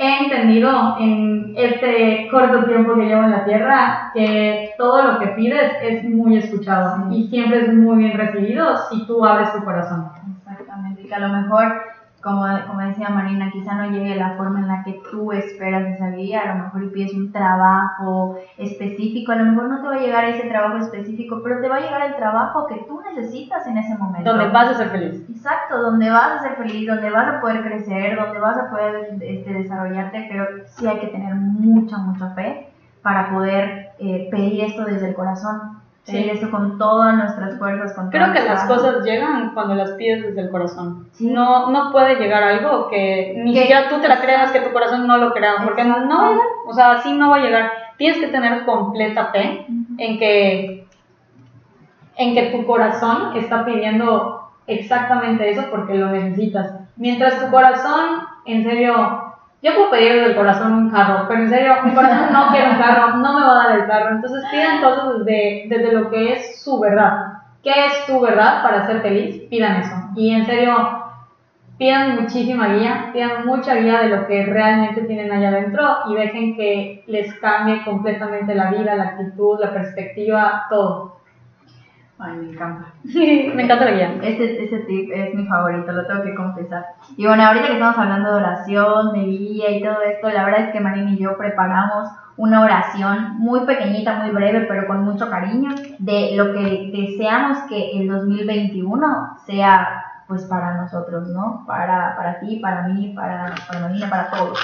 he 0.02 0.24
entendido 0.24 0.98
en 1.00 1.54
este 1.56 2.28
corto 2.32 2.66
tiempo 2.66 2.96
que 2.96 3.06
llevo 3.06 3.24
en 3.24 3.32
la 3.32 3.46
tierra 3.46 4.12
que 4.16 4.72
todo 4.76 5.04
lo 5.04 5.20
que 5.20 5.28
pides 5.28 5.74
es 5.84 6.04
muy 6.04 6.38
escuchado 6.38 7.12
y 7.12 7.28
siempre 7.28 7.60
es 7.60 7.74
muy 7.74 7.98
bien 7.98 8.18
recibido 8.18 8.66
si 8.90 9.06
tú 9.06 9.24
abres 9.24 9.54
tu 9.54 9.64
corazón. 9.64 10.10
Exactamente, 10.40 11.04
y 11.04 11.08
que 11.08 11.14
a 11.14 11.20
lo 11.20 11.30
mejor 11.30 11.84
como, 12.22 12.46
como 12.68 12.82
decía 12.82 13.10
Marina, 13.10 13.52
quizá 13.52 13.74
no 13.76 13.92
llegue 13.92 14.16
la 14.16 14.36
forma 14.38 14.60
en 14.60 14.68
la 14.68 14.84
que 14.84 15.02
tú 15.10 15.32
esperas 15.32 15.96
esa 15.96 16.10
guía, 16.12 16.42
a 16.42 16.56
lo 16.56 16.64
mejor 16.64 16.92
pides 16.92 17.14
un 17.14 17.32
trabajo 17.32 18.38
específico, 18.58 19.32
a 19.32 19.36
lo 19.36 19.46
mejor 19.46 19.70
no 19.70 19.82
te 19.82 19.88
va 19.88 19.96
a 19.96 20.00
llegar 20.00 20.26
ese 20.26 20.48
trabajo 20.48 20.78
específico, 20.78 21.42
pero 21.44 21.62
te 21.62 21.70
va 21.70 21.78
a 21.78 21.82
llegar 21.82 22.06
el 22.06 22.16
trabajo 22.16 22.68
que 22.68 22.86
tú 22.88 23.02
necesitas 23.02 23.66
en 23.68 23.78
ese 23.78 23.98
momento. 23.98 24.30
Donde 24.30 24.50
vas 24.50 24.70
a 24.70 24.74
ser 24.76 24.90
feliz. 24.90 25.30
Exacto, 25.30 25.82
donde 25.82 26.10
vas 26.10 26.40
a 26.40 26.44
ser 26.44 26.56
feliz, 26.58 26.88
donde 26.88 27.10
vas 27.10 27.28
a 27.28 27.42
poder 27.42 27.64
crecer, 27.64 28.16
donde 28.16 28.40
vas 28.40 28.58
a 28.58 28.70
poder 28.70 29.18
este, 29.22 29.54
desarrollarte, 29.54 30.28
pero 30.30 30.46
sí 30.68 30.88
hay 30.88 31.00
que 31.00 31.08
tener 31.08 31.34
mucha, 31.36 31.98
mucha 31.98 32.30
fe 32.36 32.68
para 33.02 33.32
poder 33.32 33.90
eh, 34.00 34.28
pedir 34.30 34.64
esto 34.66 34.86
desde 34.86 35.10
el 35.10 35.16
corazón. 35.16 35.81
Sí. 36.04 36.30
eso 36.30 36.50
con 36.50 36.78
todas 36.78 37.16
nuestras 37.16 37.58
fuerzas. 37.60 37.94
Con 37.94 38.10
Creo 38.10 38.34
que 38.34 38.44
las 38.44 38.66
cosas 38.66 39.04
llegan 39.04 39.54
cuando 39.54 39.76
las 39.76 39.92
pides 39.92 40.24
desde 40.24 40.42
el 40.42 40.50
corazón. 40.50 41.08
No, 41.20 41.70
no 41.70 41.92
puede 41.92 42.16
llegar 42.16 42.44
algo 42.44 42.88
que 42.90 43.36
ni 43.38 43.56
siquiera 43.56 43.88
tú 43.88 44.00
te 44.00 44.08
la 44.08 44.20
creas, 44.20 44.52
que 44.52 44.62
tu 44.62 44.72
corazón 44.72 45.06
no 45.06 45.18
lo 45.18 45.32
crea, 45.32 45.56
porque 45.64 45.84
no 45.84 45.94
va 45.94 46.28
a 46.28 46.30
llegar. 46.30 46.48
O 46.68 46.74
sea, 46.74 46.92
así 46.94 47.14
no 47.14 47.30
va 47.30 47.38
a 47.38 47.42
llegar. 47.42 47.72
Tienes 47.98 48.20
que 48.20 48.28
tener 48.28 48.66
completa 48.66 49.28
fe 49.28 49.66
en 49.98 50.20
que 50.20 50.88
en 52.18 52.36
que 52.36 52.52
tu 52.52 52.66
corazón 52.66 53.36
está 53.36 53.66
pidiendo 53.66 54.52
exactamente 54.68 55.50
eso 55.50 55.66
porque 55.72 55.96
lo 55.96 56.10
necesitas. 56.10 56.74
Mientras 56.96 57.44
tu 57.44 57.50
corazón, 57.50 58.22
en 58.46 58.64
serio, 58.64 59.21
yo 59.62 59.76
puedo 59.76 59.92
pedir 59.92 60.14
desde 60.14 60.32
el 60.32 60.36
corazón 60.36 60.74
un 60.74 60.90
carro, 60.90 61.26
pero 61.28 61.44
en 61.44 61.50
serio, 61.50 61.76
mi 61.84 61.94
corazón 61.94 62.34
no 62.34 62.48
quiere 62.50 62.72
un 62.72 62.78
carro, 62.78 63.18
no 63.18 63.40
me 63.40 63.46
va 63.46 63.52
a 63.52 63.68
dar 63.68 63.80
el 63.80 63.86
carro. 63.86 64.16
Entonces 64.16 64.44
pidan 64.50 64.82
cosas 64.82 65.20
desde, 65.20 65.66
desde 65.68 65.92
lo 65.92 66.10
que 66.10 66.34
es 66.34 66.64
su 66.64 66.80
verdad. 66.80 67.34
¿Qué 67.62 67.70
es 67.70 68.06
tu 68.08 68.20
verdad 68.20 68.64
para 68.64 68.88
ser 68.88 69.02
feliz? 69.02 69.44
Pidan 69.50 69.82
eso. 69.82 69.96
Y 70.16 70.34
en 70.34 70.48
serio, 70.48 71.02
pidan 71.78 72.22
muchísima 72.22 72.74
guía, 72.74 73.12
pidan 73.14 73.46
mucha 73.46 73.76
guía 73.76 74.02
de 74.02 74.10
lo 74.10 74.26
que 74.26 74.46
realmente 74.46 75.02
tienen 75.02 75.32
allá 75.32 75.50
adentro 75.50 75.84
y 76.10 76.16
dejen 76.16 76.56
que 76.56 77.04
les 77.06 77.32
cambie 77.36 77.84
completamente 77.84 78.56
la 78.56 78.72
vida, 78.72 78.96
la 78.96 79.04
actitud, 79.04 79.60
la 79.60 79.74
perspectiva, 79.74 80.66
todo. 80.72 81.21
Ay, 82.24 82.38
me 82.38 82.52
encanta. 82.52 82.94
me 83.04 83.64
encanta 83.64 83.86
la 83.86 83.92
guía. 83.92 84.20
Este, 84.22 84.64
este 84.64 84.80
tip 84.82 85.10
es 85.12 85.34
mi 85.34 85.46
favorito, 85.48 85.92
lo 85.92 86.06
tengo 86.06 86.24
que 86.24 86.36
confesar. 86.36 86.86
Y 87.18 87.26
bueno, 87.26 87.44
ahorita 87.44 87.68
que 87.68 87.74
estamos 87.74 87.98
hablando 87.98 88.30
de 88.30 88.36
oración, 88.36 89.14
de 89.14 89.20
guía 89.22 89.72
y 89.72 89.82
todo 89.82 90.02
esto, 90.04 90.30
la 90.30 90.46
verdad 90.46 90.68
es 90.68 90.72
que 90.72 90.80
Marina 90.80 91.12
y 91.12 91.18
yo 91.18 91.36
preparamos 91.36 92.10
una 92.38 92.62
oración 92.62 93.38
muy 93.40 93.66
pequeñita, 93.66 94.16
muy 94.16 94.32
breve, 94.32 94.66
pero 94.68 94.88
con 94.88 95.04
mucho 95.04 95.30
cariño, 95.30 95.72
de 95.98 96.32
lo 96.36 96.54
que 96.54 96.92
deseamos 96.94 97.58
que 97.70 98.00
el 98.00 98.08
2021 98.08 99.38
sea 99.46 100.01
pues 100.32 100.46
para 100.46 100.78
nosotros, 100.78 101.28
¿no? 101.28 101.66
Para, 101.68 102.16
para 102.16 102.40
ti, 102.40 102.60
para 102.62 102.88
mí, 102.88 103.12
para, 103.14 103.54
para 103.68 103.82
Marina, 103.82 104.10
para 104.10 104.32
todos. 104.32 104.58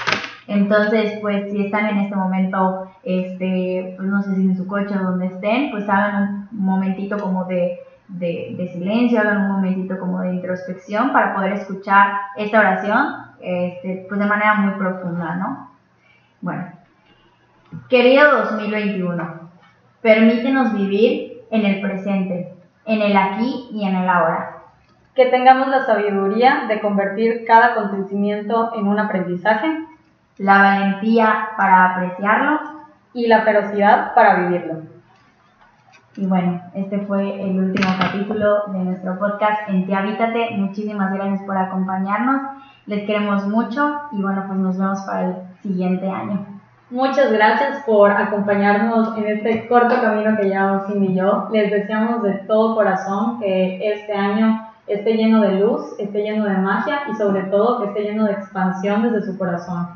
Entonces, 0.48 1.20
pues 1.20 1.52
si 1.52 1.66
están 1.66 1.88
en 1.88 1.98
este 1.98 2.16
momento, 2.16 2.90
este, 3.04 3.94
pues 3.98 4.08
no 4.08 4.24
sé 4.24 4.34
si 4.36 4.44
en 4.44 4.56
su 4.56 4.66
coche 4.66 4.96
o 4.98 5.04
donde 5.04 5.26
estén, 5.26 5.70
pues 5.72 5.90
hagan 5.90 6.48
un 6.54 6.66
momentito 6.66 7.18
como 7.18 7.44
de, 7.44 7.80
de, 8.08 8.70
silencio, 8.72 9.20
hagan 9.20 9.42
un 9.42 9.52
momentito 9.52 10.00
como 10.00 10.22
de 10.22 10.36
introspección 10.36 11.12
para 11.12 11.36
poder 11.36 11.52
escuchar 11.52 12.14
esta 12.38 12.62
oración, 12.62 13.08
este, 13.42 14.06
pues 14.08 14.22
de 14.22 14.26
manera 14.26 14.54
muy 14.54 14.76
profunda, 14.76 15.36
¿no? 15.36 15.70
Bueno, 16.40 16.64
querido 17.90 18.38
2021, 18.38 19.50
permítenos 20.02 20.74
vivir 20.74 21.42
en 21.52 21.66
el 21.66 21.82
presente, 21.82 22.54
en 22.86 23.02
el 23.02 23.18
aquí 23.18 23.68
y 23.74 23.86
en 23.86 23.98
el 23.98 24.08
ahora. 24.08 24.47
Que 25.18 25.26
tengamos 25.26 25.68
la 25.68 25.84
sabiduría 25.84 26.66
de 26.70 26.80
convertir 26.80 27.44
cada 27.48 27.74
acontecimiento 27.74 28.72
en 28.76 28.88
un 28.88 29.00
aprendizaje 29.00 29.68
la 30.38 30.60
valentía 30.60 31.50
para 31.58 31.86
apreciarlo 31.86 32.60
y 33.14 33.26
la 33.26 33.42
ferocidad 33.42 34.14
para 34.14 34.36
vivirlo. 34.36 34.84
Y 36.18 36.28
bueno, 36.28 36.62
este 36.76 37.00
fue 37.00 37.42
el 37.42 37.58
último 37.58 37.90
capítulo 38.00 38.68
de 38.68 38.78
nuestro 38.78 39.18
podcast 39.18 39.68
En 39.70 39.88
Ti 39.88 39.94
Habítate. 39.96 40.52
Muchísimas 40.56 41.12
gracias 41.12 41.42
por 41.48 41.58
acompañarnos. 41.58 42.40
Les 42.86 43.08
queremos 43.08 43.48
mucho 43.48 44.02
y 44.12 44.22
bueno, 44.22 44.44
pues 44.46 44.60
nos 44.60 44.78
vemos 44.78 45.02
para 45.02 45.30
el 45.30 45.36
siguiente 45.64 46.08
año. 46.08 46.46
Muchas 46.92 47.32
gracias 47.32 47.84
por 47.88 48.12
acompañarnos 48.12 49.18
en 49.18 49.26
este 49.26 49.68
corto 49.68 50.00
camino 50.00 50.38
que 50.38 50.48
llevamos 50.48 50.86
Cindy 50.86 51.08
y 51.08 51.16
yo. 51.16 51.50
Les 51.52 51.72
deseamos 51.72 52.22
de 52.22 52.34
todo 52.48 52.76
corazón 52.76 53.40
que 53.40 53.80
este 53.82 54.14
año 54.14 54.67
esté 54.88 55.14
lleno 55.16 55.42
de 55.42 55.60
luz, 55.60 55.96
esté 56.00 56.24
lleno 56.24 56.46
de 56.46 56.58
magia 56.58 57.02
y 57.12 57.16
sobre 57.16 57.44
todo 57.44 57.80
que 57.80 57.88
esté 57.88 58.02
lleno 58.04 58.26
de 58.26 58.34
expansión 58.34 59.04
desde 59.04 59.26
su 59.26 59.38
corazón. 59.38 59.88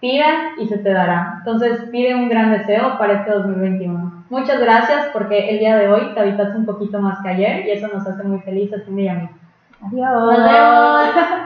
Pida 0.00 0.52
y 0.58 0.66
se 0.68 0.78
te 0.78 0.92
dará. 0.92 1.36
Entonces 1.38 1.88
pide 1.90 2.14
un 2.14 2.28
gran 2.28 2.50
deseo 2.50 2.98
para 2.98 3.14
este 3.14 3.30
2021. 3.30 4.24
Muchas 4.28 4.60
gracias 4.60 5.06
porque 5.12 5.50
el 5.50 5.58
día 5.58 5.76
de 5.76 5.88
hoy 5.88 6.12
te 6.14 6.20
habitaste 6.20 6.58
un 6.58 6.66
poquito 6.66 7.00
más 7.00 7.20
que 7.22 7.28
ayer 7.30 7.66
y 7.66 7.70
eso 7.70 7.88
nos 7.88 8.06
hace 8.06 8.22
muy 8.22 8.40
felices 8.40 8.84
ti 8.84 8.92
y 8.92 9.08
a 9.08 9.14
mí. 9.14 9.28
Adiós. 9.86 11.40